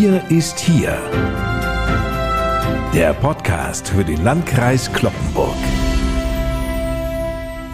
Wir 0.00 0.22
ist 0.30 0.60
hier. 0.60 0.96
Der 2.94 3.12
Podcast 3.14 3.88
für 3.88 4.04
den 4.04 4.22
Landkreis 4.22 4.92
Kloppenburg. 4.92 5.56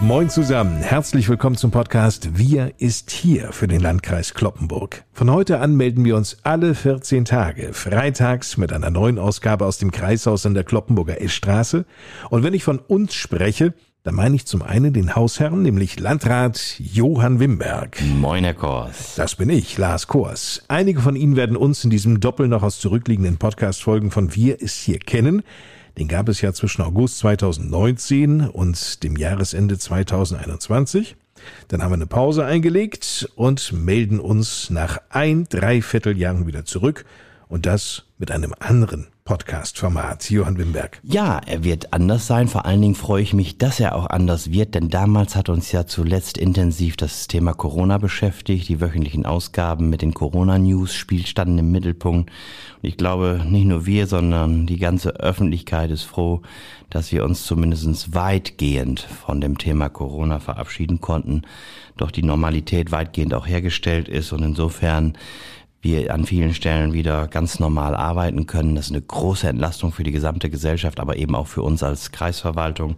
Moin 0.01 0.31
zusammen, 0.31 0.81
herzlich 0.81 1.29
willkommen 1.29 1.55
zum 1.55 1.69
Podcast 1.69 2.35
Wir 2.35 2.73
ist 2.79 3.11
hier 3.11 3.51
für 3.51 3.67
den 3.67 3.79
Landkreis 3.79 4.33
Kloppenburg. 4.33 5.03
Von 5.13 5.31
heute 5.31 5.59
an 5.59 5.75
melden 5.75 6.03
wir 6.03 6.15
uns 6.15 6.37
alle 6.41 6.73
14 6.73 7.25
Tage, 7.25 7.73
freitags 7.73 8.57
mit 8.57 8.73
einer 8.73 8.89
neuen 8.89 9.19
Ausgabe 9.19 9.67
aus 9.67 9.77
dem 9.77 9.91
Kreishaus 9.91 10.47
an 10.47 10.55
der 10.55 10.63
Kloppenburger 10.63 11.21
Eschstraße. 11.21 11.85
Und 12.31 12.41
wenn 12.41 12.55
ich 12.55 12.63
von 12.63 12.79
uns 12.79 13.13
spreche, 13.13 13.75
da 14.05 14.11
meine 14.11 14.35
ich 14.35 14.45
zum 14.45 14.61
einen 14.61 14.93
den 14.93 15.15
Hausherrn, 15.15 15.63
nämlich 15.63 15.99
Landrat 15.99 16.75
Johann 16.77 17.39
Wimberg. 17.39 17.99
Moin, 18.19 18.43
Herr 18.43 18.53
Kors. 18.53 19.15
Das 19.15 19.33
bin 19.33 19.49
ich, 19.49 19.79
Lars 19.79 20.05
Kors. 20.05 20.61
Einige 20.67 21.01
von 21.01 21.15
Ihnen 21.15 21.35
werden 21.35 21.57
uns 21.57 21.83
in 21.83 21.89
diesem 21.89 22.19
Doppel 22.19 22.47
noch 22.47 22.61
aus 22.61 22.79
zurückliegenden 22.79 23.37
Podcast-Folgen 23.37 24.11
von 24.11 24.35
Wir 24.35 24.61
ist 24.61 24.77
hier 24.77 24.99
kennen. 24.99 25.41
Den 25.97 26.07
gab 26.07 26.29
es 26.29 26.41
ja 26.41 26.53
zwischen 26.53 26.83
August 26.83 27.17
2019 27.17 28.41
und 28.41 29.01
dem 29.01 29.17
Jahresende 29.17 29.75
2021. 29.75 31.15
Dann 31.69 31.81
haben 31.81 31.89
wir 31.89 31.95
eine 31.95 32.05
Pause 32.05 32.45
eingelegt 32.45 33.27
und 33.35 33.73
melden 33.73 34.19
uns 34.19 34.69
nach 34.69 34.99
ein 35.09 35.45
Dreivierteljahren 35.45 36.45
wieder 36.45 36.63
zurück 36.63 37.05
und 37.47 37.65
das 37.65 38.03
mit 38.19 38.29
einem 38.29 38.53
anderen 38.59 39.07
Podcast-Format. 39.25 40.29
Johann 40.29 40.59
Wimberg. 40.59 40.99
Ja, 41.01 41.41
er 41.47 41.63
wird 41.63 41.93
anders 41.93 42.27
sein. 42.27 42.47
Vor 42.47 42.65
allen 42.65 42.79
Dingen 42.79 42.93
freue 42.93 43.23
ich 43.23 43.33
mich, 43.33 43.57
dass 43.57 43.79
er 43.79 43.95
auch 43.95 44.05
anders 44.05 44.51
wird, 44.51 44.75
denn 44.75 44.89
damals 44.89 45.35
hat 45.35 45.49
uns 45.49 45.71
ja 45.71 45.87
zuletzt 45.87 46.37
intensiv 46.37 46.95
das 46.95 47.25
Thema 47.25 47.53
Corona 47.53 47.97
beschäftigt. 47.97 48.69
Die 48.69 48.79
wöchentlichen 48.79 49.25
Ausgaben 49.25 49.89
mit 49.89 50.03
den 50.03 50.13
Corona-News 50.13 50.93
standen 50.93 51.57
im 51.57 51.71
Mittelpunkt. 51.71 52.29
Und 52.29 52.87
ich 52.87 52.97
glaube, 52.97 53.43
nicht 53.49 53.65
nur 53.65 53.87
wir, 53.87 54.05
sondern 54.05 54.67
die 54.67 54.77
ganze 54.77 55.19
Öffentlichkeit 55.19 55.89
ist 55.89 56.03
froh, 56.03 56.43
dass 56.91 57.11
wir 57.11 57.25
uns 57.25 57.47
zumindest 57.47 58.13
weitgehend 58.13 58.99
von 58.99 59.41
dem 59.41 59.57
Thema 59.57 59.89
Corona 59.89 60.39
verabschieden 60.39 61.01
konnten. 61.01 61.41
Doch 61.97 62.11
die 62.11 62.21
Normalität 62.21 62.91
weitgehend 62.91 63.33
auch 63.33 63.47
hergestellt 63.47 64.07
ist 64.07 64.33
und 64.33 64.43
insofern 64.43 65.17
wir 65.85 66.11
an 66.11 66.25
vielen 66.25 66.55
Stellen 66.55 66.93
wieder 66.93 67.27
ganz 67.27 67.59
normal 67.59 67.95
arbeiten 67.95 68.47
können. 68.47 68.75
Das 68.75 68.87
ist 68.87 68.91
eine 68.91 69.03
große 69.03 69.47
Entlastung 69.47 69.91
für 69.91 70.01
die 70.01 70.11
gesamte 70.11 70.49
Gesellschaft, 70.49 70.99
aber 70.99 71.15
eben 71.15 71.35
auch 71.35 71.45
für 71.45 71.61
uns 71.61 71.83
als 71.83 72.11
Kreisverwaltung, 72.11 72.95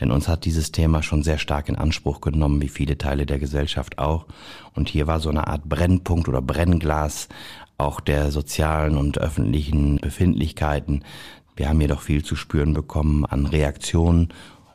denn 0.00 0.10
uns 0.10 0.26
hat 0.26 0.46
dieses 0.46 0.72
Thema 0.72 1.02
schon 1.02 1.22
sehr 1.22 1.36
stark 1.36 1.68
in 1.68 1.76
Anspruch 1.76 2.22
genommen, 2.22 2.62
wie 2.62 2.68
viele 2.68 2.96
Teile 2.96 3.26
der 3.26 3.38
Gesellschaft 3.38 3.98
auch. 3.98 4.24
Und 4.74 4.88
hier 4.88 5.06
war 5.06 5.20
so 5.20 5.28
eine 5.28 5.48
Art 5.48 5.64
Brennpunkt 5.64 6.28
oder 6.28 6.40
Brennglas 6.40 7.28
auch 7.76 8.00
der 8.00 8.30
sozialen 8.30 8.96
und 8.96 9.18
öffentlichen 9.18 9.98
Befindlichkeiten. 9.98 11.04
Wir 11.56 11.68
haben 11.68 11.80
jedoch 11.82 12.00
viel 12.00 12.24
zu 12.24 12.36
spüren 12.36 12.72
bekommen 12.72 13.26
an 13.26 13.44
Reaktionen 13.44 14.32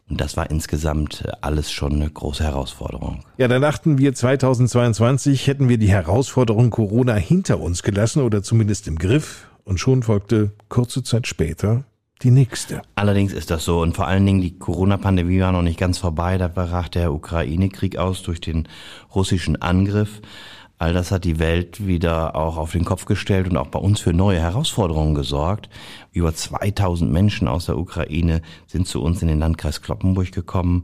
und 0.09 0.22
das 0.22 0.38
war 0.38 0.50
insgesamt 0.52 1.25
alles 1.42 1.72
schon 1.72 1.94
eine 1.94 2.09
große 2.09 2.44
Herausforderung. 2.44 3.23
Ja, 3.38 3.48
dann 3.48 3.61
dachten 3.61 3.98
wir 3.98 4.14
2022 4.14 5.48
hätten 5.48 5.67
wir 5.67 5.78
die 5.78 5.89
Herausforderung 5.89 6.70
Corona 6.70 7.16
hinter 7.16 7.59
uns 7.59 7.81
gelassen 7.81 8.22
oder 8.22 8.44
zumindest 8.44 8.88
im 8.88 8.98
Griff. 8.98 9.48
Und 9.64 9.80
schon 9.80 10.03
folgte 10.03 10.52
kurze 10.70 11.02
Zeit 11.02 11.26
später 11.26 11.86
die 12.22 12.30
nächste. 12.30 12.83
Allerdings 12.94 13.33
ist 13.33 13.50
das 13.50 13.66
so 13.66 13.81
und 13.81 13.95
vor 13.95 14.08
allen 14.08 14.26
Dingen 14.26 14.42
die 14.42 14.59
Corona-Pandemie 14.59 15.42
war 15.42 15.52
noch 15.52 15.64
nicht 15.64 15.80
ganz 15.80 15.98
vorbei. 15.98 16.38
Da 16.38 16.48
brach 16.48 16.88
der 16.88 17.11
Ukraine-Krieg 17.11 17.98
aus 17.98 18.22
durch 18.22 18.39
den 18.39 18.67
russischen 19.14 19.59
Angriff. 19.61 20.22
All 20.78 20.92
das 20.92 21.12
hat 21.12 21.23
die 21.23 21.40
Welt 21.40 21.88
wieder 21.88 22.36
auch 22.36 22.58
auf 22.58 22.73
den 22.73 22.84
Kopf 22.84 23.06
gestellt 23.06 23.48
und 23.48 23.56
auch 23.56 23.68
bei 23.68 23.80
uns 23.80 24.02
für 24.02 24.12
neue 24.12 24.40
Herausforderungen 24.40 25.16
gesorgt. 25.16 25.70
Über 26.12 26.36
2000 26.36 27.09
Menschen 27.09 27.48
aus 27.48 27.67
der 27.67 27.78
Ukraine 27.78 28.42
sind 28.67 28.86
zu 28.86 29.02
uns 29.02 29.22
in 29.22 29.30
den 29.30 29.39
Landkreis 29.39 29.82
Kloppenburg 29.82 30.33
gekommen. 30.33 30.83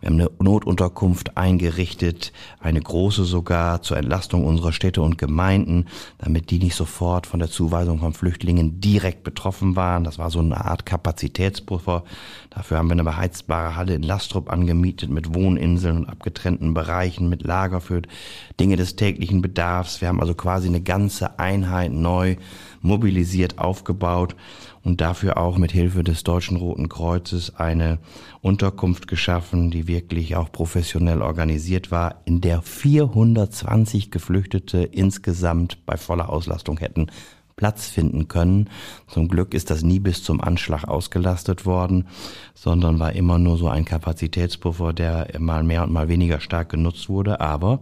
Wir 0.00 0.08
haben 0.08 0.20
eine 0.20 0.30
Notunterkunft 0.38 1.36
eingerichtet, 1.36 2.32
eine 2.58 2.80
große 2.80 3.24
sogar 3.24 3.82
zur 3.82 3.98
Entlastung 3.98 4.46
unserer 4.46 4.72
Städte 4.72 5.02
und 5.02 5.18
Gemeinden, 5.18 5.86
damit 6.18 6.50
die 6.50 6.58
nicht 6.58 6.74
sofort 6.74 7.26
von 7.26 7.38
der 7.38 7.50
Zuweisung 7.50 7.98
von 7.98 8.14
Flüchtlingen 8.14 8.80
direkt 8.80 9.24
betroffen 9.24 9.76
waren. 9.76 10.04
Das 10.04 10.18
war 10.18 10.30
so 10.30 10.38
eine 10.38 10.64
Art 10.64 10.86
Kapazitätspuffer. 10.86 12.04
Dafür 12.48 12.78
haben 12.78 12.88
wir 12.88 12.92
eine 12.92 13.04
beheizbare 13.04 13.76
Halle 13.76 13.94
in 13.94 14.02
Lastrup 14.02 14.50
angemietet 14.50 15.10
mit 15.10 15.34
Wohninseln 15.34 15.98
und 15.98 16.08
abgetrennten 16.08 16.72
Bereichen, 16.72 17.28
mit 17.28 17.42
Lager 17.42 17.82
für 17.82 18.00
Dinge 18.58 18.76
des 18.76 18.96
täglichen 18.96 19.42
Bedarfs. 19.42 20.00
Wir 20.00 20.08
haben 20.08 20.20
also 20.20 20.34
quasi 20.34 20.68
eine 20.68 20.80
ganze 20.80 21.38
Einheit 21.38 21.92
neu 21.92 22.36
mobilisiert, 22.80 23.58
aufgebaut 23.58 24.34
und 24.82 25.00
dafür 25.00 25.36
auch 25.36 25.58
mit 25.58 25.72
Hilfe 25.72 26.02
des 26.02 26.24
Deutschen 26.24 26.56
Roten 26.56 26.88
Kreuzes 26.88 27.56
eine 27.56 27.98
Unterkunft 28.40 29.08
geschaffen, 29.08 29.70
die 29.70 29.86
wirklich 29.86 30.36
auch 30.36 30.50
professionell 30.50 31.22
organisiert 31.22 31.90
war, 31.90 32.22
in 32.24 32.40
der 32.40 32.62
420 32.62 34.10
Geflüchtete 34.10 34.78
insgesamt 34.78 35.84
bei 35.86 35.96
voller 35.96 36.30
Auslastung 36.30 36.78
hätten 36.78 37.08
Platz 37.60 37.88
finden 37.88 38.26
können. 38.26 38.70
Zum 39.06 39.28
Glück 39.28 39.52
ist 39.52 39.70
das 39.70 39.82
nie 39.82 40.00
bis 40.00 40.24
zum 40.24 40.40
Anschlag 40.40 40.84
ausgelastet 40.84 41.66
worden, 41.66 42.08
sondern 42.54 42.98
war 42.98 43.12
immer 43.12 43.38
nur 43.38 43.58
so 43.58 43.68
ein 43.68 43.84
Kapazitätspuffer, 43.84 44.94
der 44.94 45.28
mal 45.38 45.62
mehr 45.62 45.82
und 45.82 45.92
mal 45.92 46.08
weniger 46.08 46.40
stark 46.40 46.70
genutzt 46.70 47.10
wurde. 47.10 47.38
Aber 47.40 47.80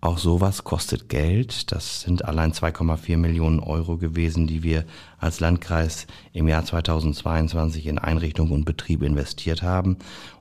auch 0.00 0.18
sowas 0.18 0.62
kostet 0.62 1.08
Geld. 1.08 1.72
Das 1.72 2.02
sind 2.02 2.24
allein 2.24 2.52
2,4 2.52 3.16
Millionen 3.16 3.58
Euro 3.58 3.96
gewesen, 3.96 4.46
die 4.46 4.62
wir 4.62 4.84
als 5.18 5.40
Landkreis 5.40 6.06
im 6.32 6.46
Jahr 6.46 6.64
2022 6.64 7.86
in 7.86 7.98
Einrichtung 7.98 8.52
und 8.52 8.64
Betrieb 8.64 9.02
investiert 9.02 9.62
haben. 9.62 9.96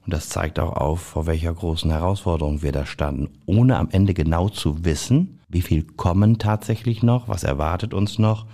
Und 0.05 0.13
das 0.13 0.29
zeigt 0.29 0.59
auch 0.59 0.73
auf, 0.73 1.01
vor 1.01 1.25
welcher 1.25 1.53
großen 1.53 1.89
Herausforderung 1.89 2.61
wir 2.61 2.71
da 2.71 2.85
standen, 2.85 3.29
ohne 3.45 3.77
am 3.77 3.89
Ende 3.91 4.13
genau 4.13 4.49
zu 4.49 4.85
wissen, 4.85 5.39
wie 5.49 5.63
viel 5.63 5.83
kommen 5.83 6.37
tatsächlich 6.37 7.01
noch, 7.01 7.27
was 7.27 7.43
erwartet 7.43 7.93
uns 7.93 8.19
noch. 8.19 8.45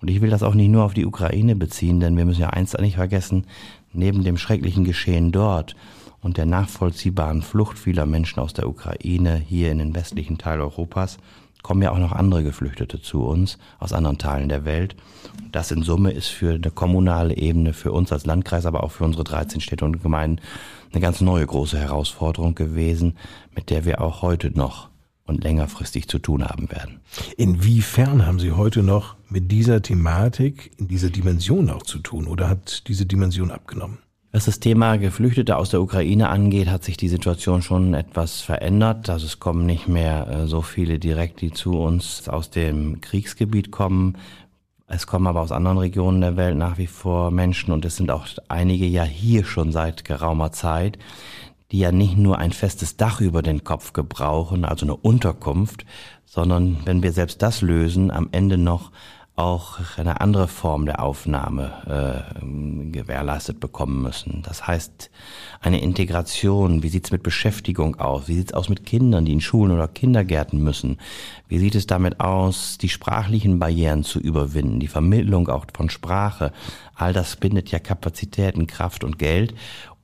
Und 0.00 0.08
ich 0.08 0.20
will 0.20 0.30
das 0.30 0.42
auch 0.42 0.54
nicht 0.54 0.68
nur 0.68 0.84
auf 0.84 0.94
die 0.94 1.06
Ukraine 1.06 1.56
beziehen, 1.56 1.98
denn 1.98 2.16
wir 2.16 2.26
müssen 2.26 2.42
ja 2.42 2.50
eins 2.50 2.76
nicht 2.78 2.96
vergessen, 2.96 3.46
neben 3.92 4.22
dem 4.22 4.36
schrecklichen 4.36 4.84
Geschehen 4.84 5.32
dort 5.32 5.74
und 6.24 6.38
der 6.38 6.46
nachvollziehbaren 6.46 7.42
Flucht 7.42 7.78
vieler 7.78 8.06
Menschen 8.06 8.40
aus 8.40 8.54
der 8.54 8.68
Ukraine 8.68 9.36
hier 9.36 9.70
in 9.70 9.78
den 9.78 9.94
westlichen 9.94 10.38
Teil 10.38 10.60
Europas 10.60 11.18
kommen 11.62 11.82
ja 11.82 11.92
auch 11.92 11.98
noch 11.98 12.12
andere 12.12 12.42
Geflüchtete 12.42 13.00
zu 13.00 13.24
uns 13.24 13.58
aus 13.78 13.92
anderen 13.92 14.18
Teilen 14.18 14.48
der 14.48 14.64
Welt. 14.64 14.96
Das 15.50 15.70
in 15.70 15.82
Summe 15.82 16.12
ist 16.12 16.28
für 16.28 16.54
eine 16.54 16.70
kommunale 16.70 17.36
Ebene, 17.36 17.72
für 17.72 17.92
uns 17.92 18.12
als 18.12 18.26
Landkreis, 18.26 18.66
aber 18.66 18.84
auch 18.84 18.92
für 18.92 19.04
unsere 19.04 19.24
13 19.24 19.60
Städte 19.60 19.84
und 19.84 20.02
Gemeinden 20.02 20.42
eine 20.92 21.00
ganz 21.00 21.20
neue 21.20 21.46
große 21.46 21.78
Herausforderung 21.78 22.54
gewesen, 22.54 23.16
mit 23.54 23.70
der 23.70 23.84
wir 23.84 24.02
auch 24.02 24.20
heute 24.22 24.50
noch 24.50 24.90
und 25.26 25.42
längerfristig 25.42 26.06
zu 26.06 26.18
tun 26.18 26.44
haben 26.44 26.70
werden. 26.70 27.00
Inwiefern 27.38 28.26
haben 28.26 28.38
Sie 28.38 28.52
heute 28.52 28.82
noch 28.82 29.16
mit 29.30 29.50
dieser 29.50 29.80
Thematik 29.80 30.72
in 30.76 30.88
dieser 30.88 31.08
Dimension 31.08 31.70
auch 31.70 31.82
zu 31.82 31.98
tun 31.98 32.26
oder 32.26 32.48
hat 32.48 32.88
diese 32.88 33.06
Dimension 33.06 33.50
abgenommen? 33.50 34.03
Was 34.34 34.46
das 34.46 34.58
Thema 34.58 34.96
Geflüchtete 34.96 35.56
aus 35.56 35.70
der 35.70 35.80
Ukraine 35.80 36.28
angeht, 36.28 36.68
hat 36.68 36.82
sich 36.82 36.96
die 36.96 37.08
Situation 37.08 37.62
schon 37.62 37.94
etwas 37.94 38.40
verändert. 38.40 39.08
Also 39.08 39.26
es 39.26 39.38
kommen 39.38 39.64
nicht 39.64 39.86
mehr 39.86 40.26
äh, 40.26 40.46
so 40.48 40.60
viele 40.60 40.98
direkt, 40.98 41.40
die 41.40 41.52
zu 41.52 41.78
uns 41.78 42.28
aus 42.28 42.50
dem 42.50 43.00
Kriegsgebiet 43.00 43.70
kommen. 43.70 44.18
Es 44.88 45.06
kommen 45.06 45.28
aber 45.28 45.40
aus 45.40 45.52
anderen 45.52 45.78
Regionen 45.78 46.20
der 46.20 46.36
Welt 46.36 46.56
nach 46.56 46.78
wie 46.78 46.88
vor 46.88 47.30
Menschen 47.30 47.72
und 47.72 47.84
es 47.84 47.94
sind 47.94 48.10
auch 48.10 48.26
einige 48.48 48.86
ja 48.86 49.04
hier 49.04 49.44
schon 49.44 49.70
seit 49.70 50.04
geraumer 50.04 50.50
Zeit, 50.50 50.98
die 51.70 51.78
ja 51.78 51.92
nicht 51.92 52.16
nur 52.16 52.36
ein 52.36 52.50
festes 52.50 52.96
Dach 52.96 53.20
über 53.20 53.40
den 53.40 53.62
Kopf 53.62 53.92
gebrauchen, 53.92 54.64
also 54.64 54.84
eine 54.84 54.96
Unterkunft, 54.96 55.86
sondern 56.24 56.78
wenn 56.86 57.04
wir 57.04 57.12
selbst 57.12 57.40
das 57.40 57.62
lösen, 57.62 58.10
am 58.10 58.30
Ende 58.32 58.58
noch 58.58 58.90
auch 59.36 59.80
eine 59.96 60.20
andere 60.20 60.46
Form 60.46 60.86
der 60.86 61.02
Aufnahme 61.02 62.26
äh, 62.40 62.90
gewährleistet 62.92 63.58
bekommen 63.58 64.00
müssen. 64.00 64.42
Das 64.46 64.66
heißt, 64.68 65.10
eine 65.60 65.82
Integration, 65.82 66.84
wie 66.84 66.88
sieht's 66.88 67.10
mit 67.10 67.24
Beschäftigung 67.24 67.96
aus? 67.96 68.28
Wie 68.28 68.36
sieht's 68.36 68.54
aus 68.54 68.68
mit 68.68 68.86
Kindern, 68.86 69.24
die 69.24 69.32
in 69.32 69.40
Schulen 69.40 69.72
oder 69.72 69.88
Kindergärten 69.88 70.62
müssen? 70.62 70.98
Wie 71.48 71.58
sieht 71.58 71.74
es 71.74 71.88
damit 71.88 72.20
aus, 72.20 72.78
die 72.78 72.88
sprachlichen 72.88 73.58
Barrieren 73.58 74.04
zu 74.04 74.20
überwinden, 74.20 74.78
die 74.78 74.86
Vermittlung 74.86 75.48
auch 75.48 75.66
von 75.74 75.90
Sprache? 75.90 76.52
All 76.94 77.12
das 77.12 77.34
bindet 77.34 77.72
ja 77.72 77.80
Kapazitäten, 77.80 78.68
Kraft 78.68 79.02
und 79.02 79.18
Geld. 79.18 79.54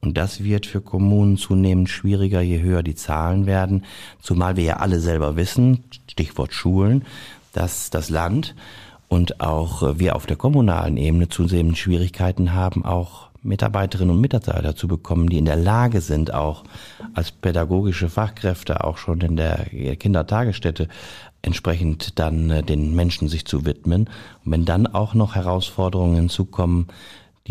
Und 0.01 0.17
das 0.17 0.43
wird 0.43 0.67
für 0.67 0.81
Kommunen 0.81 1.37
zunehmend 1.37 1.89
schwieriger, 1.89 2.41
je 2.41 2.61
höher 2.63 2.83
die 2.83 2.95
Zahlen 2.97 3.47
werden. 3.47 3.85
Zumal 4.21 4.57
wir 4.57 4.65
ja 4.65 4.77
alle 4.79 4.99
selber 4.99 5.37
wissen, 5.37 5.85
Stichwort 6.09 6.53
Schulen, 6.53 7.05
dass 7.53 7.91
das 7.91 8.11
Land 8.11 8.57
und 9.11 9.41
auch 9.41 9.83
äh, 9.83 9.99
wir 9.99 10.17
auf 10.17 10.25
der 10.25 10.37
kommunalen 10.37 10.97
Ebene 10.97 11.29
zunehmend 11.29 11.77
Schwierigkeiten 11.77 12.55
haben, 12.55 12.87
auch 12.87 13.29
Mitarbeiterinnen 13.43 14.15
und 14.15 14.21
Mitarbeiter 14.21 14.77
zu 14.77 14.87
bekommen, 14.87 15.29
die 15.29 15.39
in 15.39 15.47
der 15.47 15.57
Lage 15.57 16.01
sind, 16.01 16.33
auch 16.33 16.63
als 17.15 17.33
pädagogische 17.33 18.09
Fachkräfte, 18.09 18.85
auch 18.85 18.99
schon 18.99 19.21
in 19.23 19.37
der 19.37 19.67
Kindertagesstätte, 19.97 20.89
entsprechend 21.43 22.19
dann 22.19 22.51
äh, 22.51 22.63
den 22.63 22.95
Menschen 22.95 23.29
sich 23.29 23.45
zu 23.45 23.67
widmen. 23.67 24.09
Und 24.45 24.53
wenn 24.53 24.65
dann 24.65 24.87
auch 24.87 25.15
noch 25.15 25.35
Herausforderungen 25.35 26.17
hinzukommen, 26.17 26.87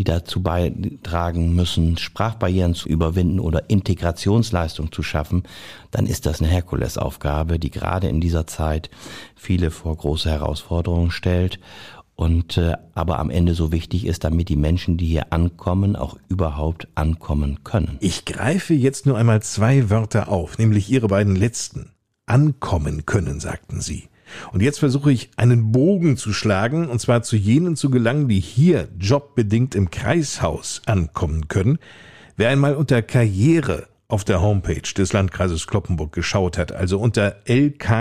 die 0.00 0.04
dazu 0.04 0.42
beitragen 0.42 1.54
müssen, 1.54 1.98
Sprachbarrieren 1.98 2.72
zu 2.72 2.88
überwinden 2.88 3.38
oder 3.38 3.68
Integrationsleistung 3.68 4.92
zu 4.92 5.02
schaffen, 5.02 5.42
dann 5.90 6.06
ist 6.06 6.24
das 6.24 6.40
eine 6.40 6.48
Herkulesaufgabe, 6.48 7.58
die 7.58 7.70
gerade 7.70 8.08
in 8.08 8.18
dieser 8.18 8.46
Zeit 8.46 8.88
viele 9.36 9.70
vor 9.70 9.94
große 9.94 10.30
Herausforderungen 10.30 11.10
stellt 11.10 11.60
und 12.16 12.56
äh, 12.56 12.76
aber 12.94 13.18
am 13.18 13.28
Ende 13.28 13.52
so 13.52 13.72
wichtig 13.72 14.06
ist, 14.06 14.24
damit 14.24 14.48
die 14.48 14.56
Menschen, 14.56 14.96
die 14.96 15.06
hier 15.06 15.34
ankommen, 15.34 15.96
auch 15.96 16.16
überhaupt 16.28 16.88
ankommen 16.94 17.62
können. 17.62 17.98
Ich 18.00 18.24
greife 18.24 18.72
jetzt 18.72 19.04
nur 19.04 19.18
einmal 19.18 19.42
zwei 19.42 19.90
Wörter 19.90 20.30
auf, 20.30 20.56
nämlich 20.56 20.90
Ihre 20.90 21.08
beiden 21.08 21.36
letzten. 21.36 21.90
Ankommen 22.24 23.04
können, 23.04 23.38
sagten 23.38 23.82
Sie. 23.82 24.09
Und 24.52 24.62
jetzt 24.62 24.78
versuche 24.78 25.12
ich 25.12 25.30
einen 25.36 25.72
Bogen 25.72 26.16
zu 26.16 26.32
schlagen, 26.32 26.88
und 26.88 27.00
zwar 27.00 27.22
zu 27.22 27.36
jenen 27.36 27.76
zu 27.76 27.90
gelangen, 27.90 28.28
die 28.28 28.40
hier 28.40 28.88
jobbedingt 28.98 29.74
im 29.74 29.90
Kreishaus 29.90 30.82
ankommen 30.86 31.48
können. 31.48 31.78
Wer 32.36 32.50
einmal 32.50 32.74
unter 32.74 33.02
Karriere 33.02 33.88
auf 34.08 34.24
der 34.24 34.40
Homepage 34.40 34.80
des 34.80 35.12
Landkreises 35.12 35.66
Kloppenburg 35.66 36.12
geschaut 36.12 36.58
hat, 36.58 36.72
also 36.72 36.98
unter 36.98 37.36
lkclp.de, 37.44 38.00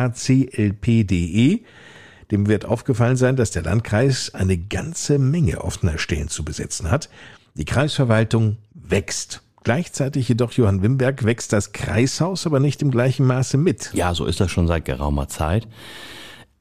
dem 2.31 2.47
wird 2.47 2.65
aufgefallen 2.65 3.17
sein, 3.17 3.35
dass 3.35 3.51
der 3.51 3.63
Landkreis 3.63 4.33
eine 4.33 4.57
ganze 4.57 5.19
Menge 5.19 5.61
offener 5.61 5.97
Stellen 5.97 6.27
zu 6.29 6.45
besetzen 6.45 6.91
hat. 6.91 7.09
Die 7.55 7.65
Kreisverwaltung 7.65 8.57
wächst. 8.73 9.41
Gleichzeitig 9.63 10.29
jedoch, 10.29 10.51
Johann 10.53 10.81
Wimberg, 10.81 11.25
wächst 11.25 11.53
das 11.53 11.71
Kreishaus 11.73 12.45
aber 12.45 12.59
nicht 12.59 12.81
im 12.81 12.91
gleichen 12.91 13.25
Maße 13.25 13.57
mit. 13.57 13.91
Ja, 13.93 14.13
so 14.13 14.25
ist 14.25 14.39
das 14.39 14.51
schon 14.51 14.67
seit 14.67 14.85
geraumer 14.85 15.27
Zeit. 15.27 15.67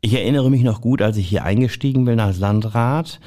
Ich 0.01 0.15
erinnere 0.15 0.51
mich 0.51 0.63
noch 0.63 0.81
gut, 0.81 1.03
als 1.03 1.17
ich 1.17 1.29
hier 1.29 1.45
eingestiegen 1.45 2.05
bin 2.05 2.21
als 2.21 2.39
Landrat. 2.39 3.21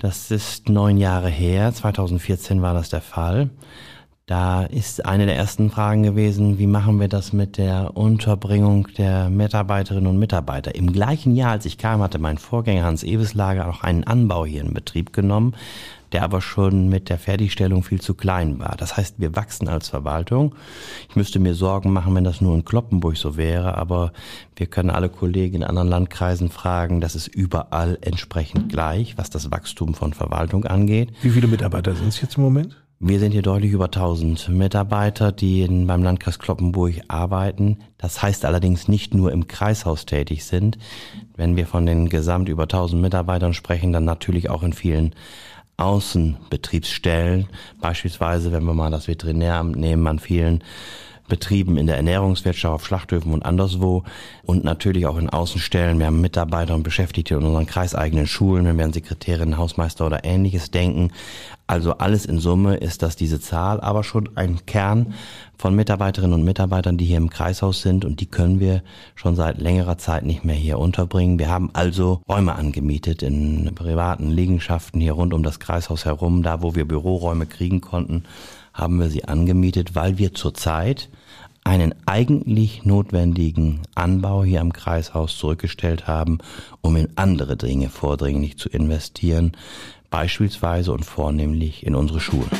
Das 0.00 0.30
ist 0.30 0.68
neun 0.68 0.96
Jahre 0.98 1.28
her. 1.28 1.72
2014 1.72 2.62
war 2.62 2.74
das 2.74 2.90
der 2.90 3.00
Fall. 3.00 3.50
Da 4.26 4.64
ist 4.64 5.06
eine 5.06 5.26
der 5.26 5.36
ersten 5.36 5.70
Fragen 5.70 6.02
gewesen, 6.02 6.58
wie 6.58 6.66
machen 6.66 6.98
wir 6.98 7.06
das 7.06 7.32
mit 7.32 7.58
der 7.58 7.96
Unterbringung 7.96 8.88
der 8.98 9.30
Mitarbeiterinnen 9.30 10.08
und 10.08 10.18
Mitarbeiter? 10.18 10.74
Im 10.74 10.92
gleichen 10.92 11.36
Jahr, 11.36 11.52
als 11.52 11.64
ich 11.64 11.78
kam, 11.78 12.02
hatte 12.02 12.18
mein 12.18 12.36
Vorgänger 12.36 12.82
Hans 12.82 13.04
Ebeslager 13.04 13.68
auch 13.68 13.84
einen 13.84 14.02
Anbau 14.02 14.44
hier 14.44 14.62
in 14.62 14.74
Betrieb 14.74 15.12
genommen, 15.12 15.54
der 16.12 16.22
aber 16.22 16.40
schon 16.40 16.88
mit 16.88 17.08
der 17.08 17.18
Fertigstellung 17.18 17.82
viel 17.82 18.00
zu 18.00 18.14
klein 18.14 18.58
war. 18.58 18.76
Das 18.76 18.96
heißt, 18.96 19.16
wir 19.18 19.34
wachsen 19.36 19.68
als 19.68 19.88
Verwaltung. 19.88 20.54
Ich 21.08 21.16
müsste 21.16 21.38
mir 21.38 21.54
Sorgen 21.54 21.92
machen, 21.92 22.14
wenn 22.14 22.24
das 22.24 22.40
nur 22.40 22.54
in 22.54 22.64
Kloppenburg 22.64 23.16
so 23.16 23.36
wäre, 23.36 23.76
aber 23.76 24.12
wir 24.54 24.66
können 24.66 24.90
alle 24.90 25.08
Kollegen 25.08 25.56
in 25.56 25.64
anderen 25.64 25.88
Landkreisen 25.88 26.50
fragen, 26.50 27.00
das 27.00 27.14
ist 27.14 27.28
überall 27.28 27.98
entsprechend 28.00 28.68
gleich, 28.68 29.18
was 29.18 29.30
das 29.30 29.50
Wachstum 29.50 29.94
von 29.94 30.12
Verwaltung 30.12 30.64
angeht. 30.64 31.12
Wie 31.22 31.30
viele 31.30 31.46
Mitarbeiter 31.46 31.94
sind 31.94 32.08
es 32.08 32.20
jetzt 32.20 32.36
im 32.36 32.42
Moment? 32.42 32.76
Wir 32.98 33.18
sind 33.20 33.32
hier 33.32 33.42
deutlich 33.42 33.72
über 33.72 33.86
1000 33.86 34.48
Mitarbeiter, 34.48 35.30
die 35.30 35.60
in, 35.60 35.86
beim 35.86 36.02
Landkreis 36.02 36.38
Kloppenburg 36.38 36.94
arbeiten. 37.08 37.80
Das 37.98 38.22
heißt 38.22 38.46
allerdings 38.46 38.88
nicht 38.88 39.12
nur 39.12 39.32
im 39.32 39.48
Kreishaus 39.48 40.06
tätig 40.06 40.46
sind. 40.46 40.78
Wenn 41.36 41.56
wir 41.56 41.66
von 41.66 41.84
den 41.84 42.08
gesamt 42.08 42.48
über 42.48 42.62
1000 42.62 43.02
Mitarbeitern 43.02 43.52
sprechen, 43.52 43.92
dann 43.92 44.06
natürlich 44.06 44.48
auch 44.48 44.62
in 44.62 44.72
vielen 44.72 45.14
Außenbetriebsstellen. 45.76 47.48
Beispielsweise, 47.80 48.52
wenn 48.52 48.64
wir 48.64 48.74
mal 48.74 48.90
das 48.90 49.08
Veterinäramt 49.08 49.76
nehmen, 49.76 50.06
an 50.06 50.18
vielen 50.18 50.62
Betrieben 51.28 51.76
in 51.76 51.86
der 51.86 51.96
Ernährungswirtschaft, 51.96 52.74
auf 52.74 52.86
Schlachthöfen 52.86 53.32
und 53.32 53.44
anderswo 53.44 54.04
und 54.44 54.64
natürlich 54.64 55.06
auch 55.06 55.18
in 55.18 55.28
Außenstellen. 55.28 55.98
Wir 55.98 56.06
haben 56.06 56.20
Mitarbeiter 56.20 56.74
und 56.74 56.82
Beschäftigte 56.82 57.34
in 57.34 57.44
unseren 57.44 57.66
kreiseigenen 57.66 58.26
Schulen, 58.26 58.64
wenn 58.64 58.78
wir 58.78 58.84
an 58.84 58.92
Sekretärinnen, 58.92 59.58
Hausmeister 59.58 60.06
oder 60.06 60.24
ähnliches 60.24 60.70
denken. 60.70 61.10
Also 61.66 61.98
alles 61.98 62.26
in 62.26 62.38
Summe 62.38 62.76
ist 62.76 63.02
das 63.02 63.16
diese 63.16 63.40
Zahl, 63.40 63.80
aber 63.80 64.04
schon 64.04 64.30
ein 64.36 64.64
Kern 64.66 65.14
von 65.58 65.74
Mitarbeiterinnen 65.74 66.34
und 66.34 66.44
Mitarbeitern, 66.44 66.96
die 66.96 67.06
hier 67.06 67.16
im 67.16 67.30
Kreishaus 67.30 67.82
sind 67.82 68.04
und 68.04 68.20
die 68.20 68.26
können 68.26 68.60
wir 68.60 68.82
schon 69.16 69.34
seit 69.34 69.58
längerer 69.58 69.98
Zeit 69.98 70.24
nicht 70.24 70.44
mehr 70.44 70.54
hier 70.54 70.78
unterbringen. 70.78 71.40
Wir 71.40 71.48
haben 71.48 71.70
also 71.72 72.20
Räume 72.28 72.54
angemietet 72.54 73.22
in 73.24 73.74
privaten 73.74 74.30
Liegenschaften 74.30 75.00
hier 75.00 75.14
rund 75.14 75.34
um 75.34 75.42
das 75.42 75.58
Kreishaus 75.58 76.04
herum, 76.04 76.44
da 76.44 76.62
wo 76.62 76.76
wir 76.76 76.86
Büroräume 76.86 77.46
kriegen 77.46 77.80
konnten 77.80 78.22
haben 78.76 79.00
wir 79.00 79.08
sie 79.08 79.24
angemietet, 79.24 79.94
weil 79.94 80.18
wir 80.18 80.34
zurzeit 80.34 81.08
einen 81.66 81.96
eigentlich 82.06 82.84
notwendigen 82.84 83.80
Anbau 83.96 84.44
hier 84.44 84.60
am 84.60 84.72
Kreishaus 84.72 85.36
zurückgestellt 85.36 86.06
haben, 86.06 86.38
um 86.80 86.94
in 86.94 87.08
andere 87.16 87.56
Dinge 87.56 87.88
vordringlich 87.88 88.56
zu 88.56 88.68
investieren, 88.68 89.50
beispielsweise 90.08 90.92
und 90.92 91.04
vornehmlich 91.04 91.84
in 91.84 91.96
unsere 91.96 92.20
Schulen. 92.20 92.50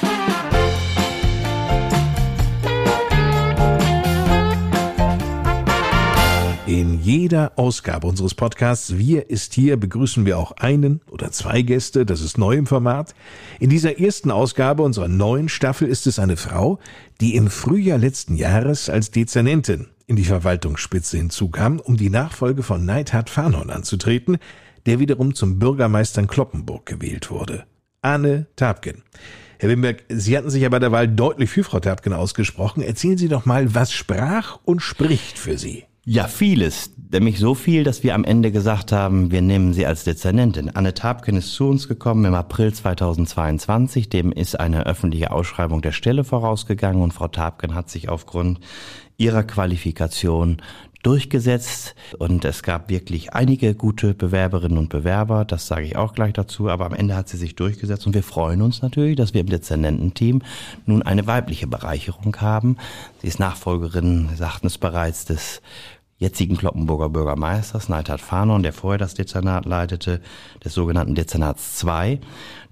In 6.67 7.01
jeder 7.01 7.53
Ausgabe 7.55 8.09
unseres 8.09 8.35
Podcasts 8.35 8.99
Wir 8.99 9.31
ist 9.31 9.55
hier 9.55 9.77
begrüßen 9.77 10.27
wir 10.27 10.37
auch 10.37 10.51
einen 10.51 11.01
oder 11.09 11.31
zwei 11.31 11.63
Gäste, 11.63 12.05
das 12.05 12.21
ist 12.21 12.39
neu 12.39 12.57
im 12.57 12.67
Format. 12.67 13.15
In 13.61 13.71
dieser 13.71 14.01
ersten 14.01 14.33
Ausgabe 14.33 14.83
unserer 14.83 15.07
neuen 15.07 15.49
Staffel 15.49 15.87
ist 15.87 16.09
es 16.09 16.19
eine 16.19 16.37
Frau, 16.37 16.81
die 17.21 17.37
im 17.37 17.51
Frühjahr 17.51 17.99
letzten 17.99 18.35
Jahres 18.35 18.91
als 18.91 19.13
Dezernentin 19.13 19.87
in 20.09 20.17
die 20.17 20.25
Verwaltungsspitze 20.25 21.19
hinzukam, 21.19 21.79
um 21.79 21.97
die 21.97 22.11
Nachfolge 22.11 22.65
von 22.65 22.85
Neidhard 22.85 23.31
Farnhorn 23.31 23.71
anzutreten, 23.71 24.39
der 24.87 24.99
wiederum 24.99 25.37
zum 25.37 25.61
Bürgermeister 25.61 26.21
in 26.21 26.27
Kloppenburg 26.27 26.85
gewählt 26.85 27.31
wurde. 27.31 27.65
Anne 28.03 28.49
Tapken. 28.57 29.05
Herr 29.61 29.69
Wimberg, 29.69 30.03
Sie 30.09 30.37
hatten 30.37 30.51
sich 30.51 30.63
ja 30.63 30.69
bei 30.69 30.81
der 30.81 30.91
Wahl 30.91 31.07
deutlich 31.07 31.49
für 31.49 31.63
Frau 31.63 31.79
Tapken 31.79 32.13
ausgesprochen. 32.13 32.83
Erzählen 32.83 33.19
Sie 33.19 33.29
doch 33.29 33.47
mal, 33.47 33.73
was 33.77 33.93
sprach 33.93 34.59
und 34.65 34.83
spricht 34.83 35.39
für 35.39 35.59
Sie. 35.59 35.85
Ja, 36.09 36.29
vieles. 36.29 36.93
Nämlich 37.11 37.41
so 37.41 37.57
viel, 37.57 37.83
dass 37.83 38.05
wir 38.05 38.15
am 38.15 38.23
Ende 38.23 38.53
gesagt 38.53 38.93
haben, 38.93 39.33
wir 39.33 39.43
nehmen 39.43 39.73
sie 39.73 39.87
als 39.87 40.05
Dezernentin. 40.05 40.71
Anne 40.71 40.95
Tapken 40.95 41.37
ist 41.37 41.53
zu 41.53 41.69
uns 41.69 41.89
gekommen 41.89 42.25
im 42.27 42.35
April 42.35 42.73
2022. 42.73 44.09
Dem 44.09 44.31
ist 44.31 44.61
eine 44.61 44.87
öffentliche 44.87 45.33
Ausschreibung 45.33 45.83
der 45.83 45.91
Stelle 45.91 46.23
vorausgegangen 46.23 47.03
und 47.03 47.13
Frau 47.13 47.27
Tapken 47.27 47.75
hat 47.75 47.91
sich 47.91 48.09
aufgrund 48.09 48.61
ihrer 49.17 49.43
Qualifikation 49.43 50.63
durchgesetzt 51.07 51.95
und 52.19 52.45
es 52.45 52.65
gab 52.65 52.91
wirklich 52.91 53.33
einige 53.33 53.77
gute 53.77 54.13
Bewerberinnen 54.13 54.77
und 54.77 54.89
Bewerber, 54.89 55.45
das 55.45 55.69
sage 55.69 55.87
ich 55.87 55.97
auch 55.97 56.15
gleich 56.15 56.33
dazu, 56.33 56.69
aber 56.69 56.85
am 56.85 56.95
Ende 56.95 57.15
hat 57.15 57.29
sie 57.29 57.37
sich 57.37 57.55
durchgesetzt 57.55 58.09
und 58.09 58.15
wir 58.15 58.25
freuen 58.25 58.61
uns 58.61 58.83
natürlich, 58.83 59.15
dass 59.15 59.33
wir 59.33 59.43
im 59.43 59.49
Dezernententeam 59.49 60.43
nun 60.85 61.03
eine 61.03 61.29
weibliche 61.29 61.69
Bereicherung 61.69 62.37
haben. 62.41 62.77
Sie 63.23 63.29
ist 63.29 63.39
Nachfolgerin, 63.39 64.31
sagten 64.37 64.67
es 64.67 64.79
bereits, 64.79 65.25
des 65.27 65.63
jetzigen 66.19 66.57
Kloppenburger 66.57 67.11
Bürgermeisters 67.11 67.89
Neidhard 67.89 68.21
Fahnon, 68.21 68.63
der 68.63 68.73
vorher 68.73 68.99
das 68.99 69.15
Dezernat 69.15 69.67
leitete, 69.67 70.21
des 70.65 70.73
sogenannten 70.73 71.15
Dezernats 71.15 71.77
2. 71.77 72.21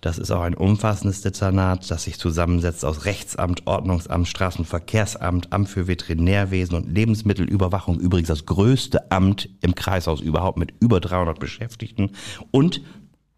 Das 0.01 0.19
ist 0.19 0.31
auch 0.31 0.41
ein 0.43 0.55
umfassendes 0.55 1.21
Dezernat, 1.21 1.91
das 1.91 2.05
sich 2.05 2.19
zusammensetzt 2.19 2.85
aus 2.85 3.05
Rechtsamt, 3.05 3.67
Ordnungsamt, 3.67 4.29
Straßenverkehrsamt, 4.29 5.53
Amt 5.53 5.69
für 5.69 5.87
Veterinärwesen 5.87 6.77
und 6.77 6.91
Lebensmittelüberwachung, 6.91 8.01
übrigens 8.01 8.29
das 8.29 8.47
größte 8.47 9.11
Amt 9.11 9.49
im 9.61 9.75
Kreishaus 9.75 10.21
überhaupt 10.21 10.59
mit 10.59 10.73
über 10.81 11.01
300 11.01 11.39
Beschäftigten 11.39 12.13
und 12.51 12.81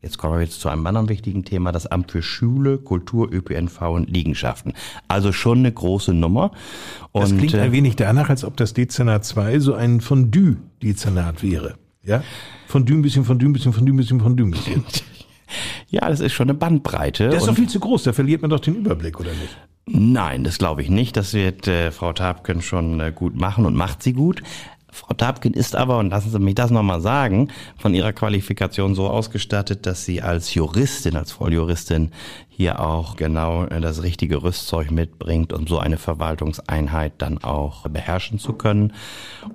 Jetzt 0.03 0.19
kommen 0.19 0.35
wir 0.35 0.43
jetzt 0.43 0.61
zu 0.61 0.69
einem 0.69 0.87
anderen 0.87 1.09
wichtigen 1.09 1.45
Thema, 1.45 1.73
das 1.73 1.87
Amt 1.87 2.13
für 2.13 2.23
Schule, 2.23 2.79
Kultur, 2.79 3.33
ÖPNV 3.33 3.81
und 3.83 4.11
Liegenschaften. 4.11 4.75
Also 5.09 5.33
schon 5.33 5.59
eine 5.59 5.73
große 5.73 6.13
Nummer. 6.13 6.53
Und 7.13 7.23
das 7.23 7.37
klingt 7.37 7.55
ein 7.55 7.71
äh, 7.71 7.73
wenig 7.73 7.97
danach, 7.97 8.29
als 8.29 8.45
ob 8.45 8.57
das 8.57 8.75
Dezernat 8.75 9.25
2 9.25 9.59
so 9.59 9.75
ein 9.75 10.01
Fondue-Dezernat 10.01 11.43
wäre. 11.43 11.75
Ja? 12.05 12.23
Fondue, 12.67 12.97
ein 12.97 13.03
bisschen 13.03 13.25
Fondue, 13.25 13.49
ein 13.49 13.53
bisschen 13.53 13.73
Fondue, 13.73 13.95
ein 13.95 13.97
bisschen 13.97 14.21
Fondue, 14.21 14.47
ein 14.47 14.51
bisschen. 14.51 14.85
Ja, 15.89 16.09
das 16.09 16.19
ist 16.19 16.33
schon 16.33 16.51
eine 16.51 16.59
Bandbreite. 16.59 17.29
Das 17.29 17.43
ist 17.43 17.47
doch 17.47 17.55
viel 17.55 17.69
zu 17.69 17.79
groß, 17.79 18.03
da 18.03 18.13
verliert 18.13 18.43
man 18.43 18.51
doch 18.51 18.59
den 18.59 18.75
Überblick, 18.75 19.21
oder 19.21 19.31
nicht? 19.31 19.57
Nein, 19.87 20.43
das 20.43 20.59
glaube 20.59 20.83
ich 20.83 20.91
nicht. 20.91 21.17
Das 21.17 21.33
wird 21.33 21.69
äh, 21.69 21.93
Frau 21.93 22.13
Tapken 22.13 22.61
schon 22.61 22.99
äh, 22.99 23.13
gut 23.15 23.37
machen 23.37 23.65
und 23.65 23.77
macht 23.77 24.03
sie 24.03 24.13
gut. 24.13 24.43
Frau 24.97 25.13
Tapkin 25.13 25.53
ist 25.53 25.77
aber, 25.77 25.99
und 25.99 26.09
lassen 26.09 26.31
Sie 26.31 26.39
mich 26.39 26.55
das 26.55 26.71
nochmal 26.71 27.03
sagen, 27.03 27.49
von 27.77 27.93
ihrer 27.95 28.15
Qualifikation 28.15 28.95
so 28.95 29.09
ausgestattet, 29.09 29.85
dass 29.85 30.05
sie 30.07 30.23
als 30.23 30.55
Juristin, 30.55 31.17
als 31.17 31.33
Volljuristin 31.33 32.13
hier 32.49 32.81
auch 32.81 33.17
genau 33.17 33.67
das 33.67 34.03
richtige 34.03 34.43
Rüstzeug 34.43 34.91
mitbringt, 34.91 35.53
um 35.53 35.67
so 35.67 35.79
eine 35.79 35.99
Verwaltungseinheit 35.99 37.13
dann 37.19 37.37
auch 37.45 37.87
beherrschen 37.89 38.39
zu 38.39 38.55
können. 38.55 38.95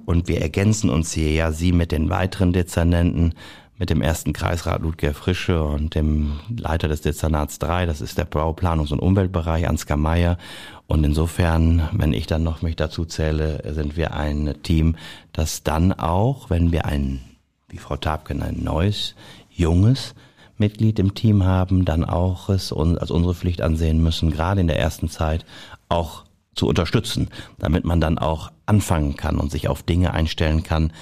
Und 0.05 0.27
wir 0.27 0.41
ergänzen 0.41 0.91
uns 0.91 1.12
hier 1.12 1.31
ja, 1.31 1.51
Sie 1.51 1.71
mit 1.71 1.91
den 1.91 2.12
weiteren 2.12 2.53
Dezernenten, 2.53 3.33
mit 3.82 3.90
dem 3.90 4.04
ersten 4.04 4.32
Kreisrat 4.32 4.84
Ludger 4.84 5.16
Frische 5.16 5.64
und 5.64 5.96
dem 5.96 6.40
Leiter 6.56 6.88
des 6.88 7.02
Dezernats 7.02 7.58
3, 7.58 7.88
das 7.88 8.00
ist 8.00 8.16
der 8.16 8.30
Bauplanungs- 8.30 8.94
und 8.94 9.00
Umweltbereich, 9.00 9.68
Ansgar 9.68 9.98
Meyer. 9.98 10.38
Und 10.86 11.04
insofern, 11.04 11.90
wenn 11.92 12.14
ich 12.14 12.28
dann 12.28 12.44
noch 12.44 12.62
mich 12.62 12.76
dazu 12.76 13.06
zähle, 13.06 13.74
sind 13.74 13.98
wir 13.98 14.14
ein 14.14 14.54
Team, 14.62 14.98
das 15.34 15.64
dann 15.64 15.94
auch, 15.94 16.52
wenn 16.52 16.72
wir 16.72 16.86
ein, 16.86 17.22
wie 17.70 17.80
Frau 17.80 17.98
Tabken, 17.98 18.44
ein 18.44 18.64
neues, 18.64 19.16
junges 19.50 20.14
Mitglied 20.60 21.00
im 21.00 21.16
Team 21.16 21.44
haben, 21.44 21.84
dann 21.84 22.06
auch 22.06 22.50
es 22.50 22.72
als 22.72 23.10
unsere 23.10 23.34
Pflicht 23.34 23.62
ansehen 23.64 24.04
müssen, 24.04 24.30
gerade 24.30 24.62
in 24.62 24.68
der 24.68 24.78
ersten 24.78 25.10
Zeit 25.10 25.44
auch 25.90 26.26
zu 26.54 26.68
unterstützen, 26.68 27.30
damit 27.58 27.84
man 27.84 28.00
dann 28.00 28.20
auch 28.20 28.52
anfangen 28.68 29.16
kann 29.16 29.40
und 29.40 29.50
sich 29.50 29.68
auf 29.68 29.82
Dinge 29.82 30.14
einstellen 30.14 30.62
kann, 30.62 30.94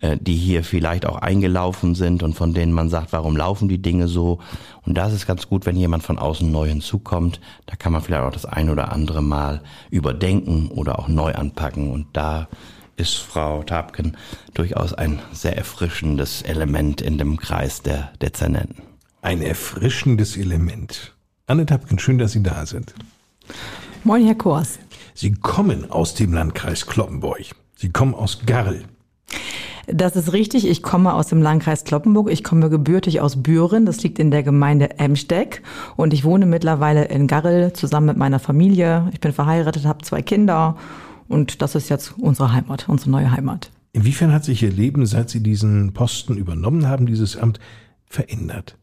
die 0.00 0.36
hier 0.36 0.62
vielleicht 0.62 1.06
auch 1.06 1.16
eingelaufen 1.16 1.94
sind 1.94 2.22
und 2.22 2.34
von 2.34 2.54
denen 2.54 2.72
man 2.72 2.88
sagt, 2.88 3.12
warum 3.12 3.36
laufen 3.36 3.68
die 3.68 3.82
Dinge 3.82 4.06
so? 4.06 4.38
Und 4.86 4.94
da 4.94 5.08
ist 5.08 5.14
es 5.14 5.26
ganz 5.26 5.48
gut, 5.48 5.66
wenn 5.66 5.76
jemand 5.76 6.04
von 6.04 6.18
außen 6.18 6.50
neu 6.50 6.68
hinzukommt. 6.68 7.40
Da 7.66 7.74
kann 7.74 7.92
man 7.92 8.02
vielleicht 8.02 8.22
auch 8.22 8.32
das 8.32 8.44
ein 8.44 8.70
oder 8.70 8.92
andere 8.92 9.22
Mal 9.22 9.62
überdenken 9.90 10.68
oder 10.68 10.98
auch 10.98 11.08
neu 11.08 11.34
anpacken. 11.34 11.90
Und 11.90 12.06
da 12.12 12.48
ist 12.96 13.16
Frau 13.16 13.62
Tabken 13.62 14.16
durchaus 14.54 14.92
ein 14.92 15.20
sehr 15.32 15.56
erfrischendes 15.56 16.42
Element 16.42 17.00
in 17.00 17.18
dem 17.18 17.36
Kreis 17.36 17.82
der 17.82 18.12
Dezernenten. 18.20 18.82
Ein 19.22 19.42
erfrischendes 19.42 20.36
Element. 20.36 21.14
Anne 21.46 21.66
Tabken, 21.66 21.98
schön, 21.98 22.18
dass 22.18 22.32
Sie 22.32 22.42
da 22.42 22.66
sind. 22.66 22.94
Moin, 24.04 24.24
Herr 24.24 24.34
Kors. 24.34 24.78
Sie 25.14 25.32
kommen 25.32 25.90
aus 25.90 26.14
dem 26.14 26.32
Landkreis 26.32 26.86
Kloppenburg. 26.86 27.46
Sie 27.74 27.90
kommen 27.90 28.14
aus 28.14 28.40
Garl. 28.46 28.84
Das 29.90 30.16
ist 30.16 30.32
richtig. 30.32 30.68
Ich 30.68 30.82
komme 30.82 31.14
aus 31.14 31.28
dem 31.28 31.42
Landkreis 31.42 31.84
Kloppenburg. 31.84 32.30
Ich 32.30 32.44
komme 32.44 32.68
gebürtig 32.70 33.20
aus 33.20 33.42
Büren. 33.42 33.86
Das 33.86 34.02
liegt 34.02 34.18
in 34.18 34.30
der 34.30 34.42
Gemeinde 34.42 34.98
Emsteck. 34.98 35.62
Und 35.96 36.12
ich 36.12 36.24
wohne 36.24 36.46
mittlerweile 36.46 37.06
in 37.06 37.26
Garrel 37.26 37.72
zusammen 37.72 38.06
mit 38.06 38.16
meiner 38.16 38.38
Familie. 38.38 39.08
Ich 39.12 39.20
bin 39.20 39.32
verheiratet, 39.32 39.86
habe 39.86 40.04
zwei 40.04 40.22
Kinder. 40.22 40.76
Und 41.28 41.62
das 41.62 41.74
ist 41.74 41.88
jetzt 41.88 42.14
unsere 42.18 42.52
Heimat, 42.52 42.88
unsere 42.88 43.10
neue 43.10 43.30
Heimat. 43.30 43.70
Inwiefern 43.92 44.32
hat 44.32 44.44
sich 44.44 44.62
Ihr 44.62 44.70
Leben, 44.70 45.06
seit 45.06 45.30
Sie 45.30 45.42
diesen 45.42 45.92
Posten 45.92 46.36
übernommen 46.36 46.86
haben, 46.86 47.06
dieses 47.06 47.36
Amt, 47.36 47.58
verändert? 48.06 48.77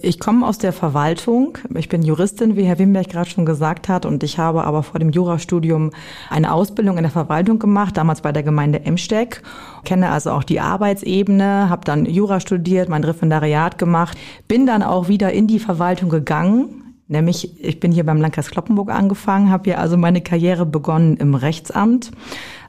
Ich 0.00 0.18
komme 0.18 0.46
aus 0.46 0.56
der 0.56 0.72
Verwaltung. 0.72 1.58
Ich 1.74 1.90
bin 1.90 2.00
Juristin, 2.00 2.56
wie 2.56 2.64
Herr 2.64 2.78
Wimberg 2.78 3.06
gerade 3.10 3.28
schon 3.28 3.44
gesagt 3.44 3.86
hat, 3.90 4.06
und 4.06 4.22
ich 4.22 4.38
habe 4.38 4.64
aber 4.64 4.82
vor 4.82 4.98
dem 4.98 5.10
Jurastudium 5.10 5.90
eine 6.30 6.54
Ausbildung 6.54 6.96
in 6.96 7.02
der 7.02 7.12
Verwaltung 7.12 7.58
gemacht, 7.58 7.98
damals 7.98 8.22
bei 8.22 8.32
der 8.32 8.42
Gemeinde 8.42 8.86
Emsteck. 8.86 9.42
Kenne 9.84 10.08
also 10.08 10.30
auch 10.30 10.42
die 10.42 10.58
Arbeitsebene, 10.58 11.68
habe 11.68 11.84
dann 11.84 12.06
Jura 12.06 12.40
studiert, 12.40 12.88
mein 12.88 13.04
Referendariat 13.04 13.76
gemacht, 13.76 14.16
bin 14.48 14.64
dann 14.64 14.82
auch 14.82 15.08
wieder 15.08 15.34
in 15.34 15.46
die 15.48 15.58
Verwaltung 15.58 16.08
gegangen, 16.08 16.80
Nämlich, 17.06 17.62
ich 17.62 17.80
bin 17.80 17.92
hier 17.92 18.06
beim 18.06 18.18
Landkreis 18.18 18.50
Kloppenburg 18.50 18.90
angefangen, 18.90 19.50
habe 19.50 19.64
hier 19.64 19.78
also 19.78 19.98
meine 19.98 20.22
Karriere 20.22 20.64
begonnen 20.64 21.18
im 21.18 21.34
Rechtsamt, 21.34 22.10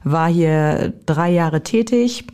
war 0.04 0.28
hier 0.28 0.92
drei 1.06 1.30
Jahre 1.30 1.62
tätig, 1.62 2.26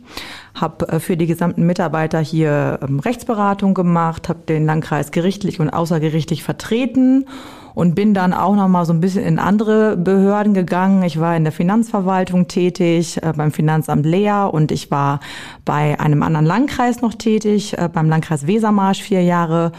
habe 0.55 0.87
äh, 0.87 0.99
für 0.99 1.17
die 1.17 1.27
gesamten 1.27 1.65
Mitarbeiter 1.65 2.19
hier 2.19 2.79
ähm, 2.81 2.99
Rechtsberatung 2.99 3.73
gemacht, 3.73 4.29
habe 4.29 4.39
den 4.47 4.65
Landkreis 4.65 5.11
gerichtlich 5.11 5.59
und 5.59 5.69
außergerichtlich 5.69 6.43
vertreten 6.43 7.25
und 7.75 7.95
bin 7.95 8.13
dann 8.13 8.33
auch 8.33 8.55
noch 8.55 8.67
mal 8.67 8.85
so 8.85 8.93
ein 8.93 8.99
bisschen 8.99 9.23
in 9.23 9.39
andere 9.39 9.97
Behörden 9.97 10.53
gegangen. 10.53 11.03
Ich 11.03 11.19
war 11.19 11.35
in 11.35 11.43
der 11.43 11.53
Finanzverwaltung 11.53 12.47
tätig, 12.47 13.21
äh, 13.21 13.33
beim 13.35 13.51
Finanzamt 13.51 14.05
Leer 14.05 14.53
und 14.53 14.71
ich 14.71 14.91
war 14.91 15.19
bei 15.65 15.99
einem 15.99 16.23
anderen 16.23 16.45
Landkreis 16.45 17.01
noch 17.01 17.15
tätig, 17.15 17.77
äh, 17.77 17.89
beim 17.91 18.09
Landkreis 18.09 18.45
Wesermarsch 18.45 19.01
vier 19.01 19.23
Jahre 19.23 19.71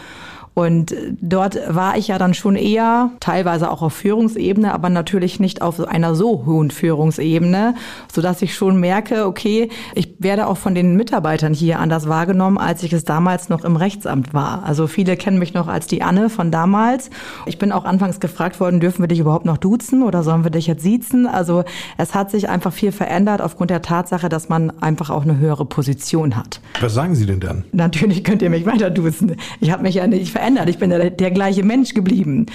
und 0.55 0.95
dort 1.19 1.59
war 1.67 1.97
ich 1.97 2.07
ja 2.07 2.17
dann 2.17 2.33
schon 2.33 2.55
eher, 2.55 3.11
teilweise 3.19 3.69
auch 3.69 3.81
auf 3.81 3.91
Führungsebene, 3.93 4.73
aber 4.73 4.89
natürlich 4.89 5.41
nicht 5.41 5.61
auf 5.61 5.85
einer 5.85 6.15
so 6.15 6.45
hohen 6.45 6.71
Führungsebene, 6.71 7.75
so 8.11 8.21
dass 8.21 8.41
ich 8.41 8.55
schon 8.55 8.79
merke, 8.79 9.25
okay, 9.27 9.67
ich 9.95 10.15
werde 10.19 10.47
auch 10.47 10.55
von 10.55 10.73
den 10.73 10.95
Mitarbeitern 10.95 11.53
hier 11.53 11.79
anders 11.79 12.07
wahrgenommen, 12.07 12.57
als 12.57 12.83
ich 12.83 12.93
es 12.93 13.03
damals 13.03 13.49
noch 13.49 13.65
im 13.65 13.75
Rechtsamt 13.75 14.33
war. 14.33 14.63
Also 14.63 14.87
viele 14.87 15.17
kennen 15.17 15.39
mich 15.39 15.53
noch 15.53 15.67
als 15.67 15.87
die 15.87 16.01
Anne 16.01 16.29
von 16.29 16.51
damals. 16.51 17.09
Ich 17.45 17.57
bin 17.57 17.73
auch 17.73 17.83
anfangs 17.83 18.21
gefragt 18.21 18.61
worden, 18.61 18.79
dürfen 18.79 19.03
wir 19.03 19.09
dich 19.09 19.19
überhaupt 19.19 19.45
noch 19.45 19.57
duzen 19.57 20.03
oder 20.03 20.23
sollen 20.23 20.45
wir 20.45 20.51
dich 20.51 20.67
jetzt 20.67 20.83
siezen? 20.83 21.27
Also 21.27 21.65
es 21.97 22.15
hat 22.15 22.31
sich 22.31 22.47
einfach 22.47 22.71
viel 22.71 22.93
verändert 22.93 23.41
aufgrund 23.41 23.71
der 23.71 23.81
Tatsache, 23.81 24.29
dass 24.29 24.47
man 24.47 24.71
einfach 24.79 25.09
auch 25.09 25.23
eine 25.23 25.37
höhere 25.37 25.65
Position 25.65 26.37
hat. 26.37 26.61
Was 26.79 26.93
sagen 26.93 27.13
Sie 27.13 27.25
denn 27.25 27.41
dann? 27.41 27.65
Natürlich 27.73 28.23
könnt 28.23 28.41
ihr 28.41 28.49
mich 28.49 28.65
weiter 28.65 28.89
duzen. 28.89 29.35
Ich 29.59 29.71
habe 29.71 29.83
mich 29.83 29.95
ja 29.95 30.07
nicht 30.07 30.31
verändert 30.31 30.44
verändert. 30.45 30.69
Ich 30.69 30.77
bin 30.77 30.91
der, 30.91 31.09
der 31.09 31.31
gleiche 31.31 31.63
Mensch 31.63 31.93
geblieben. 31.93 32.45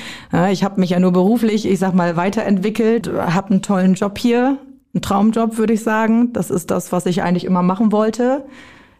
Ich 0.52 0.62
habe 0.62 0.80
mich 0.80 0.90
ja 0.90 1.00
nur 1.00 1.12
beruflich, 1.12 1.68
ich 1.68 1.78
sag 1.78 1.92
mal, 1.92 2.16
weiterentwickelt, 2.16 3.10
habe 3.12 3.50
einen 3.50 3.62
tollen 3.62 3.94
Job 3.94 4.16
hier, 4.16 4.58
einen 4.94 5.02
Traumjob, 5.02 5.58
würde 5.58 5.72
ich 5.72 5.82
sagen. 5.82 6.32
Das 6.32 6.50
ist 6.50 6.70
das, 6.70 6.92
was 6.92 7.06
ich 7.06 7.22
eigentlich 7.22 7.44
immer 7.44 7.62
machen 7.62 7.90
wollte. 7.90 8.44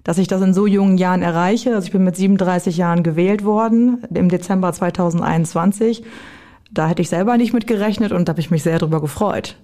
Dass 0.02 0.18
ich 0.18 0.28
das 0.28 0.42
in 0.42 0.54
so 0.54 0.66
jungen 0.66 0.98
Jahren 0.98 1.22
erreiche. 1.22 1.74
Also 1.74 1.86
ich 1.86 1.92
bin 1.92 2.02
mit 2.02 2.16
37 2.16 2.76
Jahren 2.78 3.02
gewählt 3.02 3.44
worden 3.44 4.02
im 4.12 4.28
Dezember 4.28 4.72
2021. 4.72 6.02
Da 6.72 6.88
hätte 6.88 7.02
ich 7.02 7.10
selber 7.10 7.36
nicht 7.36 7.52
mit 7.52 7.66
gerechnet 7.66 8.10
und 8.10 8.26
da 8.26 8.32
habe 8.32 8.40
ich 8.40 8.50
mich 8.50 8.62
sehr 8.62 8.78
darüber 8.78 9.00
gefreut. 9.00 9.56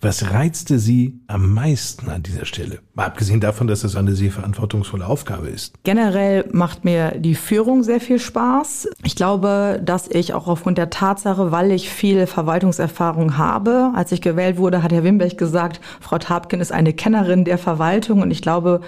Was 0.00 0.30
reizte 0.30 0.78
Sie 0.78 1.20
am 1.26 1.52
meisten 1.52 2.08
an 2.10 2.22
dieser 2.22 2.44
Stelle? 2.44 2.80
Mal 2.94 3.06
abgesehen 3.06 3.40
davon, 3.40 3.66
dass 3.66 3.84
es 3.84 3.96
eine 3.96 4.14
sehr 4.14 4.30
verantwortungsvolle 4.30 5.06
Aufgabe 5.06 5.48
ist. 5.48 5.74
Generell 5.84 6.48
macht 6.52 6.84
mir 6.84 7.12
die 7.18 7.34
Führung 7.34 7.82
sehr 7.82 8.00
viel 8.00 8.18
Spaß. 8.18 8.88
Ich 9.04 9.16
glaube, 9.16 9.80
dass 9.84 10.08
ich 10.08 10.34
auch 10.34 10.48
aufgrund 10.48 10.78
der 10.78 10.90
Tatsache, 10.90 11.52
weil 11.52 11.72
ich 11.72 11.90
viel 11.90 12.26
Verwaltungserfahrung 12.26 13.36
habe, 13.36 13.92
als 13.94 14.12
ich 14.12 14.20
gewählt 14.20 14.56
wurde, 14.58 14.82
hat 14.82 14.92
Herr 14.92 15.04
Wimberg 15.04 15.38
gesagt, 15.38 15.80
Frau 16.00 16.18
Tabken 16.18 16.60
ist 16.60 16.72
eine 16.72 16.92
Kennerin 16.92 17.44
der 17.44 17.58
Verwaltung 17.58 18.22
und 18.22 18.30
ich 18.30 18.42
glaube, 18.42 18.80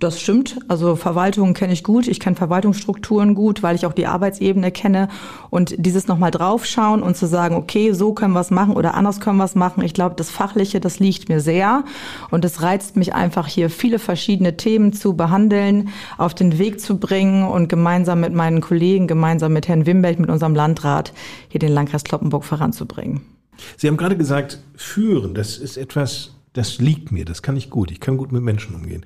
das 0.00 0.20
stimmt. 0.20 0.58
Also 0.68 0.96
Verwaltung 0.96 1.54
kenne 1.54 1.72
ich 1.72 1.82
gut. 1.82 2.06
Ich 2.06 2.20
kenne 2.20 2.36
Verwaltungsstrukturen 2.36 3.34
gut, 3.34 3.62
weil 3.62 3.76
ich 3.76 3.86
auch 3.86 3.92
die 3.92 4.06
Arbeitsebene 4.06 4.70
kenne. 4.70 5.08
Und 5.50 5.74
dieses 5.78 6.06
nochmal 6.06 6.30
draufschauen 6.30 7.02
und 7.02 7.16
zu 7.16 7.26
sagen, 7.26 7.56
okay, 7.56 7.92
so 7.92 8.12
können 8.12 8.34
wir 8.34 8.40
es 8.40 8.50
machen 8.50 8.74
oder 8.74 8.94
anders 8.94 9.20
können 9.20 9.38
wir 9.38 9.44
es 9.44 9.54
machen. 9.54 9.82
Ich 9.82 9.94
glaube, 9.94 10.14
das 10.16 10.30
Fachliche, 10.30 10.80
das 10.80 10.98
liegt 10.98 11.28
mir 11.28 11.40
sehr. 11.40 11.84
Und 12.30 12.44
es 12.44 12.62
reizt 12.62 12.96
mich 12.96 13.14
einfach 13.14 13.46
hier 13.46 13.70
viele 13.70 13.98
verschiedene 13.98 14.56
Themen 14.56 14.92
zu 14.92 15.14
behandeln, 15.14 15.88
auf 16.18 16.34
den 16.34 16.58
Weg 16.58 16.80
zu 16.80 16.98
bringen 16.98 17.46
und 17.46 17.68
gemeinsam 17.68 18.20
mit 18.20 18.34
meinen 18.34 18.60
Kollegen, 18.60 19.06
gemeinsam 19.06 19.52
mit 19.52 19.68
Herrn 19.68 19.86
Wimberg, 19.86 20.18
mit 20.18 20.30
unserem 20.30 20.54
Landrat 20.54 21.12
hier 21.48 21.58
den 21.58 21.72
Landkreis 21.72 22.04
Kloppenburg 22.04 22.44
voranzubringen. 22.44 23.22
Sie 23.76 23.88
haben 23.88 23.96
gerade 23.96 24.16
gesagt, 24.16 24.58
führen, 24.74 25.34
das 25.34 25.56
ist 25.56 25.76
etwas, 25.78 26.32
das 26.52 26.78
liegt 26.78 27.12
mir, 27.12 27.24
das 27.24 27.42
kann 27.42 27.56
ich 27.56 27.70
gut. 27.70 27.90
Ich 27.90 28.00
kann 28.00 28.16
gut 28.16 28.32
mit 28.32 28.42
Menschen 28.42 28.74
umgehen. 28.74 29.04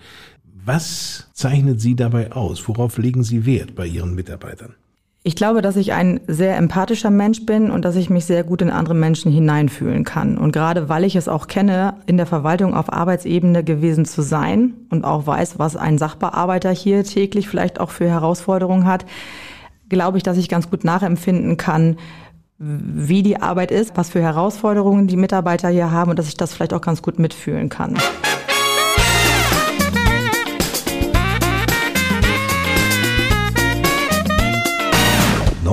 Was 0.73 1.27
zeichnet 1.33 1.81
Sie 1.81 1.97
dabei 1.97 2.31
aus? 2.31 2.69
Worauf 2.69 2.97
legen 2.97 3.25
Sie 3.25 3.45
Wert 3.45 3.75
bei 3.75 3.87
Ihren 3.89 4.15
Mitarbeitern? 4.15 4.77
Ich 5.25 5.35
glaube, 5.35 5.63
dass 5.63 5.75
ich 5.75 5.93
ein 5.95 6.21
sehr 6.29 6.57
empathischer 6.57 7.11
Mensch 7.11 7.45
bin 7.45 7.73
und 7.73 7.85
dass 7.85 7.97
ich 7.97 8.09
mich 8.09 8.25
sehr 8.25 8.45
gut 8.45 8.63
in 8.63 8.71
andere 8.71 8.95
Menschen 8.95 9.33
hineinfühlen 9.33 10.05
kann. 10.05 10.39
Und 10.39 10.53
gerade 10.53 10.89
weil 10.89 11.03
ich 11.03 11.17
es 11.17 11.27
auch 11.27 11.49
kenne, 11.49 11.95
in 12.07 12.19
der 12.19 12.27
Verwaltung 12.27 12.73
auf 12.73 12.93
Arbeitsebene 12.93 13.65
gewesen 13.65 14.05
zu 14.05 14.23
sein 14.23 14.75
und 14.91 15.05
auch 15.05 15.27
weiß, 15.27 15.59
was 15.59 15.75
ein 15.75 15.99
Sachbearbeiter 15.99 16.71
hier 16.71 17.03
täglich 17.03 17.49
vielleicht 17.49 17.81
auch 17.81 17.91
für 17.91 18.09
Herausforderungen 18.09 18.87
hat, 18.87 19.07
glaube 19.89 20.19
ich, 20.19 20.23
dass 20.23 20.39
ich 20.39 20.49
ganz 20.49 20.71
gut 20.71 20.85
nachempfinden 20.85 21.57
kann, 21.57 21.97
wie 22.59 23.25
die 23.25 23.43
Arbeit 23.43 23.73
ist, 23.73 23.97
was 23.97 24.11
für 24.11 24.23
Herausforderungen 24.23 25.09
die 25.09 25.17
Mitarbeiter 25.17 25.69
hier 25.69 25.91
haben 25.91 26.11
und 26.11 26.19
dass 26.21 26.29
ich 26.29 26.37
das 26.37 26.55
vielleicht 26.55 26.75
auch 26.75 26.81
ganz 26.81 27.03
gut 27.03 27.19
mitfühlen 27.19 27.71
kann. 27.71 27.97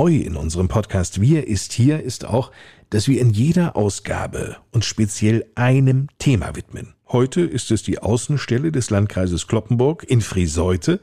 Neu 0.08 0.16
in 0.16 0.38
unserem 0.38 0.70
Podcast 0.70 1.20
Wir 1.20 1.48
ist 1.48 1.74
hier 1.74 2.02
ist 2.02 2.24
auch, 2.24 2.54
dass 2.90 3.10
wir 3.10 3.20
in 3.20 3.30
jeder 3.30 3.76
Ausgabe 3.76 4.56
uns 4.72 4.86
speziell 4.86 5.46
einem 5.56 6.08
Thema 6.18 6.56
widmen. 6.56 6.94
Heute 7.10 7.42
ist 7.42 7.72
es 7.72 7.84
die 7.84 8.00
Außenstelle 8.00 8.72
des 8.72 8.90
Landkreises 8.90 9.48
Kloppenburg 9.48 10.06
in 10.06 10.22
Frieseute. 10.22 11.02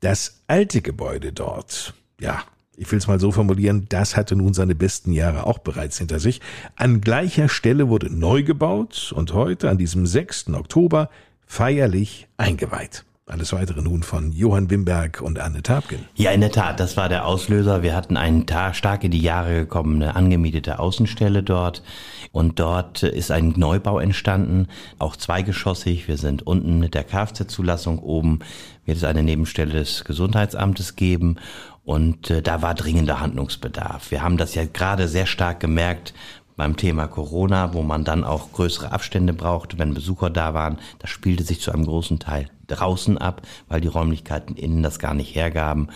Das 0.00 0.42
alte 0.48 0.82
Gebäude 0.82 1.32
dort, 1.32 1.94
ja, 2.20 2.42
ich 2.76 2.90
will 2.90 2.98
es 2.98 3.06
mal 3.06 3.20
so 3.20 3.30
formulieren, 3.30 3.86
das 3.88 4.16
hatte 4.16 4.34
nun 4.34 4.52
seine 4.52 4.74
besten 4.74 5.12
Jahre 5.12 5.46
auch 5.46 5.58
bereits 5.58 5.98
hinter 5.98 6.18
sich. 6.18 6.40
An 6.74 7.00
gleicher 7.00 7.48
Stelle 7.48 7.88
wurde 7.88 8.10
neu 8.12 8.42
gebaut 8.42 9.12
und 9.14 9.32
heute, 9.32 9.70
an 9.70 9.78
diesem 9.78 10.06
6. 10.06 10.48
Oktober, 10.54 11.08
feierlich 11.46 12.26
eingeweiht. 12.36 13.04
Alles 13.30 13.52
weitere 13.52 13.80
nun 13.80 14.02
von 14.02 14.32
Johann 14.32 14.70
Wimberg 14.70 15.20
und 15.20 15.38
Anne 15.38 15.62
Tapken. 15.62 16.00
Ja, 16.16 16.32
in 16.32 16.40
der 16.40 16.50
Tat, 16.50 16.80
das 16.80 16.96
war 16.96 17.08
der 17.08 17.26
Auslöser. 17.26 17.82
Wir 17.84 17.94
hatten 17.94 18.16
eine 18.16 18.44
stark 18.72 19.04
in 19.04 19.12
die 19.12 19.22
Jahre 19.22 19.60
gekommene 19.60 20.16
angemietete 20.16 20.80
Außenstelle 20.80 21.44
dort. 21.44 21.84
Und 22.32 22.58
dort 22.58 23.04
ist 23.04 23.30
ein 23.30 23.54
Neubau 23.56 24.00
entstanden, 24.00 24.66
auch 24.98 25.14
zweigeschossig. 25.14 26.08
Wir 26.08 26.16
sind 26.16 26.44
unten 26.44 26.80
mit 26.80 26.94
der 26.94 27.04
Kfz-Zulassung. 27.04 28.00
Oben 28.00 28.40
wird 28.84 28.96
es 28.96 29.04
eine 29.04 29.22
Nebenstelle 29.22 29.74
des 29.74 30.04
Gesundheitsamtes 30.04 30.96
geben. 30.96 31.36
Und 31.84 32.30
äh, 32.30 32.42
da 32.42 32.62
war 32.62 32.74
dringender 32.74 33.20
Handlungsbedarf. 33.20 34.10
Wir 34.10 34.22
haben 34.22 34.36
das 34.36 34.54
ja 34.54 34.64
gerade 34.64 35.08
sehr 35.08 35.26
stark 35.26 35.60
gemerkt 35.60 36.14
beim 36.60 36.76
Thema 36.76 37.06
Corona, 37.06 37.72
wo 37.72 37.80
man 37.80 38.04
dann 38.04 38.22
auch 38.22 38.52
größere 38.52 38.92
Abstände 38.92 39.32
brauchte, 39.32 39.78
wenn 39.78 39.94
Besucher 39.94 40.28
da 40.28 40.52
waren. 40.52 40.76
Das 40.98 41.08
spielte 41.08 41.42
sich 41.42 41.62
zu 41.62 41.72
einem 41.72 41.86
großen 41.86 42.18
Teil 42.18 42.50
draußen 42.66 43.16
ab, 43.16 43.40
weil 43.68 43.80
die 43.80 43.88
Räumlichkeiten 43.88 44.56
innen 44.56 44.82
das 44.82 44.98
gar 44.98 45.14
nicht 45.14 45.34
hergaben. 45.34 45.88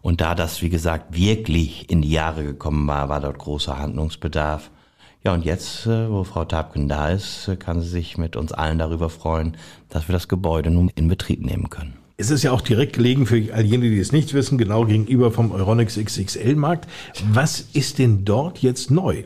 Und 0.00 0.22
da 0.22 0.34
das, 0.34 0.62
wie 0.62 0.70
gesagt, 0.70 1.14
wirklich 1.14 1.90
in 1.90 2.00
die 2.00 2.10
Jahre 2.10 2.42
gekommen 2.42 2.88
war, 2.88 3.10
war 3.10 3.20
dort 3.20 3.36
großer 3.36 3.78
Handlungsbedarf. 3.78 4.70
Ja, 5.24 5.34
und 5.34 5.44
jetzt, 5.44 5.84
äh, 5.84 6.08
wo 6.10 6.24
Frau 6.24 6.46
Tapken 6.46 6.88
da 6.88 7.10
ist, 7.10 7.50
kann 7.58 7.82
sie 7.82 7.88
sich 7.90 8.16
mit 8.16 8.34
uns 8.34 8.52
allen 8.52 8.78
darüber 8.78 9.10
freuen, 9.10 9.58
dass 9.90 10.08
wir 10.08 10.14
das 10.14 10.26
Gebäude 10.26 10.70
nun 10.70 10.90
in 10.94 11.08
Betrieb 11.08 11.44
nehmen 11.44 11.68
können. 11.68 11.98
Es 12.16 12.30
ist 12.30 12.42
ja 12.42 12.52
auch 12.52 12.62
direkt 12.62 12.94
gelegen 12.94 13.26
für 13.26 13.52
all 13.52 13.66
jene, 13.66 13.90
die 13.90 13.98
es 13.98 14.12
nicht 14.12 14.32
wissen, 14.32 14.56
genau 14.56 14.86
gegenüber 14.86 15.30
vom 15.32 15.52
Euronics 15.52 15.98
XXL 16.02 16.54
Markt. 16.54 16.88
Was 17.30 17.60
ist 17.60 17.98
denn 17.98 18.24
dort 18.24 18.60
jetzt 18.60 18.90
neu? 18.90 19.24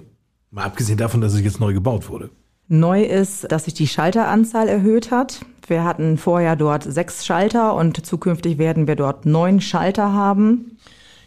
Mal 0.52 0.64
abgesehen 0.64 0.98
davon, 0.98 1.22
dass 1.22 1.32
es 1.32 1.40
jetzt 1.40 1.60
neu 1.60 1.72
gebaut 1.72 2.10
wurde. 2.10 2.28
Neu 2.68 3.02
ist, 3.02 3.50
dass 3.50 3.64
sich 3.64 3.72
die 3.72 3.88
Schalteranzahl 3.88 4.68
erhöht 4.68 5.10
hat. 5.10 5.46
Wir 5.66 5.82
hatten 5.82 6.18
vorher 6.18 6.56
dort 6.56 6.84
sechs 6.84 7.24
Schalter 7.24 7.74
und 7.74 8.04
zukünftig 8.04 8.58
werden 8.58 8.86
wir 8.86 8.94
dort 8.94 9.24
neun 9.24 9.62
Schalter 9.62 10.12
haben. 10.12 10.76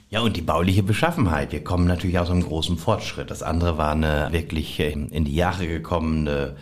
Ja, 0.09 0.21
und 0.21 0.37
die 0.37 0.41
bauliche 0.41 0.83
Beschaffenheit. 0.83 1.51
Wir 1.51 1.63
kommen 1.63 1.87
natürlich 1.87 2.19
aus 2.19 2.29
einem 2.29 2.43
großen 2.43 2.77
Fortschritt. 2.77 3.31
Das 3.31 3.41
andere 3.41 3.79
war 3.79 3.93
eine 3.93 4.27
wirklich 4.31 4.79
in 4.79 5.25
die 5.25 5.35
Jahre 5.35 5.67
gekommene 5.67 6.55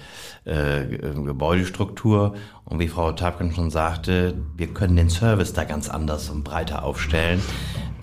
äh, 0.46 0.86
Gebäudestruktur. 0.86 2.36
Und 2.63 2.79
wie 2.79 2.88
Frau 2.88 3.12
Tapken 3.12 3.53
schon 3.53 3.72
sagte, 3.72 4.36
wir 4.55 4.67
können 4.67 4.96
den 4.96 5.10
Service 5.10 5.51
da 5.51 5.65
ganz 5.65 5.89
anders 5.89 6.29
und 6.29 6.46
breiter 6.46 6.84
aufstellen. 6.86 7.41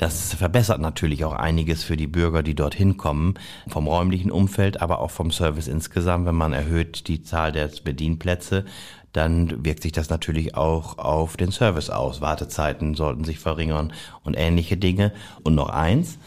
Das 0.00 0.32
verbessert 0.32 0.80
natürlich 0.80 1.26
auch 1.26 1.34
einiges 1.34 1.84
für 1.84 1.98
die 1.98 2.06
Bürger, 2.06 2.42
die 2.42 2.54
dorthin 2.54 2.96
kommen, 2.96 3.34
vom 3.68 3.86
räumlichen 3.86 4.30
Umfeld, 4.30 4.80
aber 4.80 5.00
auch 5.00 5.10
vom 5.10 5.30
Service 5.30 5.68
insgesamt. 5.68 6.24
Wenn 6.24 6.36
man 6.36 6.54
erhöht 6.54 7.06
die 7.06 7.22
Zahl 7.22 7.52
der 7.52 7.68
Bedienplätze, 7.84 8.64
dann 9.12 9.62
wirkt 9.62 9.82
sich 9.82 9.92
das 9.92 10.08
natürlich 10.08 10.54
auch 10.54 10.96
auf 10.96 11.36
den 11.36 11.52
Service 11.52 11.90
aus. 11.90 12.22
Wartezeiten 12.22 12.94
sollten 12.94 13.24
sich 13.24 13.40
verringern 13.40 13.92
und 14.24 14.38
ähnliche 14.38 14.78
Dinge. 14.78 15.12
Und 15.42 15.54
noch 15.54 15.68
eins, 15.68 16.18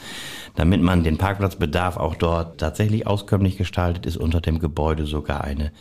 damit 0.56 0.84
man 0.84 1.04
den 1.04 1.18
Parkplatzbedarf 1.18 1.98
auch 1.98 2.14
dort 2.14 2.60
tatsächlich 2.60 3.08
auskömmlich 3.08 3.58
gestaltet, 3.58 4.06
ist 4.06 4.18
unter 4.18 4.40
dem 4.40 4.60
Gebäude 4.60 5.08
sogar 5.08 5.44
eine 5.44 5.72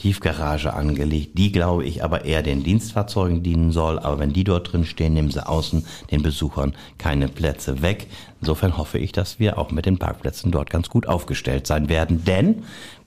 Tiefgarage 0.00 0.72
angelegt, 0.72 1.36
die 1.36 1.52
glaube 1.52 1.84
ich 1.84 2.02
aber 2.02 2.24
eher 2.24 2.42
den 2.42 2.62
Dienstfahrzeugen 2.62 3.42
dienen 3.42 3.70
soll. 3.70 3.98
Aber 3.98 4.18
wenn 4.18 4.32
die 4.32 4.44
dort 4.44 4.72
drin 4.72 4.86
stehen, 4.86 5.12
nehmen 5.12 5.30
sie 5.30 5.46
außen 5.46 5.84
den 6.10 6.22
Besuchern 6.22 6.74
keine 6.96 7.28
Plätze 7.28 7.82
weg. 7.82 8.06
Insofern 8.40 8.78
hoffe 8.78 8.98
ich, 8.98 9.12
dass 9.12 9.38
wir 9.38 9.58
auch 9.58 9.70
mit 9.70 9.84
den 9.84 9.98
Parkplätzen 9.98 10.50
dort 10.50 10.70
ganz 10.70 10.88
gut 10.88 11.06
aufgestellt 11.06 11.66
sein 11.66 11.90
werden. 11.90 12.24
Denn 12.24 12.62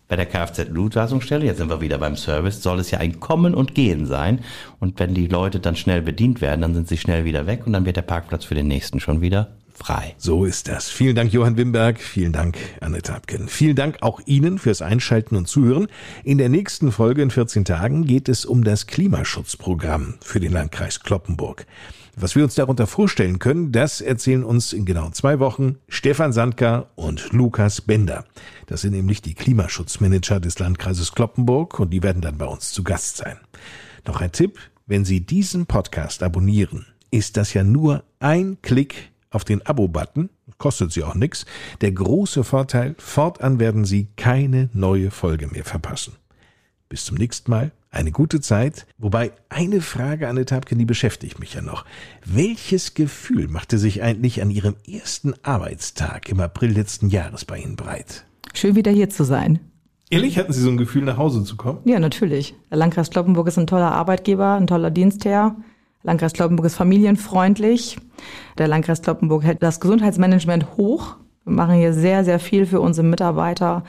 bei 0.08 0.16
der 0.16 0.28
Kfz-Blutlassungsstelle, 0.28 1.46
jetzt 1.46 1.58
sind 1.58 1.72
wir 1.72 1.82
wieder 1.82 1.98
beim 1.98 2.16
Service, 2.16 2.62
soll 2.62 2.80
es 2.80 2.92
ja 2.92 3.00
ein 3.00 3.20
Kommen 3.20 3.56
und 3.56 3.74
Gehen 3.74 4.06
sein. 4.06 4.42
Und 4.80 5.00
wenn 5.00 5.16
die 5.16 5.28
Leute 5.28 5.60
dann 5.60 5.76
schnell 5.76 6.04
bedient 6.04 6.42
werden, 6.42 6.62
dann 6.62 6.76
sind 6.76 6.88
sie 6.88 6.98
schnell 6.98 7.26
wieder 7.26 7.48
weg 7.48 7.66
und 7.66 7.74
dann 7.74 7.88
wird 7.88 7.98
der 7.98 8.04
Parkplatz 8.04 8.46
für 8.46 8.54
den 8.54 8.68
nächsten 8.68 9.00
schon 9.00 9.22
wieder 9.22 9.50
frei. 9.78 10.16
So 10.18 10.46
ist 10.46 10.68
das. 10.68 10.90
Vielen 10.90 11.16
Dank, 11.16 11.34
Johann 11.34 11.58
Wimberg. 11.58 12.00
Vielen 12.00 12.32
Dank, 12.32 12.58
Anne 12.82 13.02
Tapken. 13.02 13.48
Vielen 13.48 13.76
Dank 13.76 13.98
auch 14.02 14.22
Ihnen 14.26 14.60
fürs 14.60 14.82
Einschalten 14.82 15.36
und 15.36 15.48
Zuhören. 15.48 15.88
In 16.24 16.38
der 16.38 16.50
nächsten 16.50 16.92
Folge 16.92 17.22
in 17.22 17.32
14 17.32 17.66
Tagen 17.66 18.06
geht 18.06 18.30
es 18.30 18.46
um 18.46 18.64
das 18.64 18.88
Klimaschutzprogramm 18.88 20.16
für 20.22 20.40
den 20.40 20.52
Landkreis 20.52 21.00
Kloppenburg. 21.00 21.66
Was 22.16 22.36
wir 22.36 22.44
uns 22.44 22.54
darunter 22.54 22.86
vorstellen 22.86 23.40
können, 23.40 23.72
das 23.72 24.00
erzählen 24.00 24.44
uns 24.44 24.72
in 24.72 24.86
genau 24.86 25.10
zwei 25.10 25.40
Wochen 25.40 25.78
Stefan 25.88 26.32
Sandka 26.32 26.86
und 26.94 27.34
Lukas 27.34 27.82
Bender. 27.82 28.26
Das 28.68 28.82
sind 28.82 28.92
nämlich 28.92 29.24
die 29.24 29.34
Klimaschutzmanager 29.34 30.40
des 30.40 30.60
Landkreises 30.60 31.14
Kloppenburg 31.14 31.80
und 31.80 31.90
die 31.90 32.04
werden 32.04 32.22
dann 32.22 32.38
bei 32.38 32.46
uns 32.46 32.72
zu 32.72 32.84
Gast 32.84 33.18
sein. 33.18 33.38
Noch 34.06 34.22
ein 34.22 34.32
Tipp, 34.32 34.60
wenn 34.86 35.06
Sie 35.06 35.22
diesen 35.22 35.66
Podcast 35.66 36.22
abonnieren, 36.22 36.86
ist 37.10 37.36
das 37.36 37.54
ja 37.54 37.64
nur 37.64 38.04
ein 38.20 38.58
Klick 38.62 39.13
auf 39.34 39.44
den 39.44 39.66
Abo-Button, 39.66 40.30
kostet 40.58 40.92
Sie 40.92 41.04
auch 41.04 41.16
nichts. 41.16 41.46
Der 41.82 41.92
große 41.92 42.44
Vorteil, 42.44 42.96
fortan 42.98 43.60
werden 43.60 43.86
Sie 43.86 44.08
keine 44.16 44.70
neue 44.74 45.12
Folge 45.12 45.48
mehr 45.48 45.66
verpassen. 45.66 46.14
Bis 46.90 47.06
zum 47.06 47.18
nächsten 47.18 47.50
Mal, 47.50 47.72
eine 47.94 48.12
gute 48.12 48.42
Zeit. 48.42 48.86
Wobei 48.98 49.32
eine 49.50 49.82
Frage 49.82 50.28
an 50.28 50.38
Etapke, 50.38 50.76
die 50.76 50.86
beschäftigt 50.86 51.40
mich 51.40 51.54
ja 51.54 51.62
noch. 51.62 51.86
Welches 52.26 52.94
Gefühl 52.94 53.48
machte 53.48 53.78
sich 53.78 54.02
eigentlich 54.02 54.42
an 54.42 54.50
Ihrem 54.50 54.76
ersten 54.88 55.34
Arbeitstag 55.44 56.30
im 56.30 56.40
April 56.40 56.72
letzten 56.72 57.10
Jahres 57.10 57.46
bei 57.46 57.58
Ihnen 57.58 57.76
breit? 57.76 58.26
Schön 58.54 58.76
wieder 58.76 58.92
hier 58.92 59.10
zu 59.10 59.24
sein. 59.24 59.60
Ehrlich, 60.10 60.38
hatten 60.38 60.54
Sie 60.54 60.62
so 60.62 60.70
ein 60.70 60.78
Gefühl, 60.78 61.04
nach 61.04 61.18
Hause 61.18 61.44
zu 61.44 61.56
kommen? 61.56 61.80
Ja, 61.86 62.00
natürlich. 62.00 62.54
Der 62.70 62.78
Landkreis 62.78 63.10
Kloppenburg 63.10 63.48
ist 63.48 63.58
ein 63.58 63.68
toller 63.68 63.92
Arbeitgeber, 63.92 64.54
ein 64.54 64.68
toller 64.68 64.92
Dienstherr. 64.92 65.56
Landkreis 66.04 66.34
Kloppenburg 66.34 66.66
ist 66.66 66.76
familienfreundlich. 66.76 67.98
Der 68.58 68.68
Landkreis 68.68 69.02
Kloppenburg 69.02 69.44
hält 69.44 69.64
das 69.64 69.80
Gesundheitsmanagement 69.80 70.76
hoch. 70.78 71.16
Wir 71.46 71.54
machen 71.54 71.76
hier 71.76 71.92
sehr, 71.92 72.24
sehr 72.24 72.40
viel 72.40 72.66
für 72.66 72.80
unsere 72.80 73.06
Mitarbeiter 73.06 73.84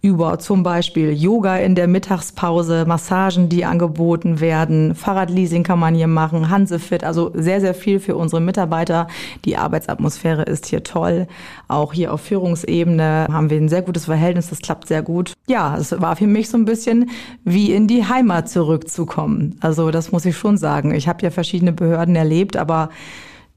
über 0.00 0.38
zum 0.38 0.62
Beispiel 0.62 1.12
Yoga 1.12 1.56
in 1.56 1.74
der 1.74 1.86
Mittagspause, 1.86 2.84
Massagen, 2.86 3.50
die 3.50 3.66
angeboten 3.66 4.40
werden, 4.40 4.94
Fahrradleasing 4.94 5.64
kann 5.64 5.78
man 5.78 5.94
hier 5.94 6.06
machen, 6.06 6.48
Hansefit, 6.48 7.04
also 7.04 7.30
sehr, 7.34 7.60
sehr 7.60 7.74
viel 7.74 8.00
für 8.00 8.16
unsere 8.16 8.40
Mitarbeiter. 8.40 9.08
Die 9.44 9.56
Arbeitsatmosphäre 9.56 10.42
ist 10.42 10.66
hier 10.66 10.82
toll. 10.82 11.26
Auch 11.68 11.92
hier 11.92 12.12
auf 12.12 12.22
Führungsebene 12.22 13.28
haben 13.30 13.50
wir 13.50 13.58
ein 13.58 13.68
sehr 13.68 13.82
gutes 13.82 14.06
Verhältnis, 14.06 14.48
das 14.48 14.60
klappt 14.60 14.88
sehr 14.88 15.02
gut. 15.02 15.34
Ja, 15.46 15.76
es 15.76 15.98
war 16.00 16.16
für 16.16 16.26
mich 16.26 16.48
so 16.48 16.56
ein 16.56 16.64
bisschen 16.64 17.10
wie 17.44 17.72
in 17.72 17.86
die 17.86 18.06
Heimat 18.06 18.48
zurückzukommen. 18.48 19.58
Also 19.60 19.90
das 19.90 20.10
muss 20.10 20.24
ich 20.24 20.36
schon 20.36 20.56
sagen. 20.56 20.94
Ich 20.94 21.06
habe 21.06 21.22
ja 21.22 21.30
verschiedene 21.30 21.72
Behörden 21.72 22.16
erlebt, 22.16 22.56
aber 22.56 22.88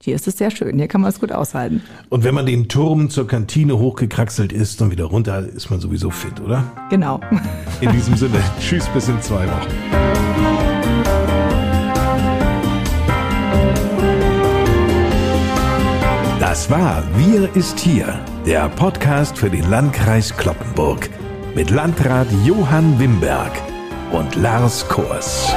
hier 0.04 0.16
ist 0.16 0.28
es 0.28 0.38
sehr 0.38 0.52
schön, 0.52 0.78
hier 0.78 0.88
kann 0.88 1.02
man 1.02 1.10
es 1.10 1.20
gut 1.20 1.32
aushalten. 1.32 1.82
Und 2.10 2.24
wenn 2.24 2.36
man 2.36 2.46
den 2.46 2.68
Turm 2.70 3.10
zur 3.10 3.28
Kantine 3.28 3.78
hochgekraxelt 3.78 4.54
ist 4.54 4.82
und 4.82 4.92
wieder 4.92 5.06
runter, 5.06 5.48
ist 5.48 5.70
man 5.70 5.80
sowieso 5.80 6.10
fit, 6.12 6.40
oder? 6.40 6.64
Genau. 6.90 7.20
In 7.82 7.92
diesem 7.92 8.16
Sinne, 8.16 8.40
tschüss 8.60 8.88
bis 8.90 9.08
in 9.10 9.22
zwei 9.22 9.46
Wochen. 9.48 9.68
Das 16.40 16.70
war 16.70 17.04
Wir 17.18 17.56
ist 17.56 17.78
hier, 17.80 18.20
der 18.46 18.70
Podcast 18.70 19.38
für 19.38 19.50
den 19.50 19.70
Landkreis 19.70 20.36
Kloppenburg 20.38 21.10
mit 21.56 21.72
Landrat 21.72 22.28
Johann 22.46 23.00
Wimberg 23.00 23.52
und 24.12 24.36
Lars 24.36 24.88
Kors. 24.88 25.54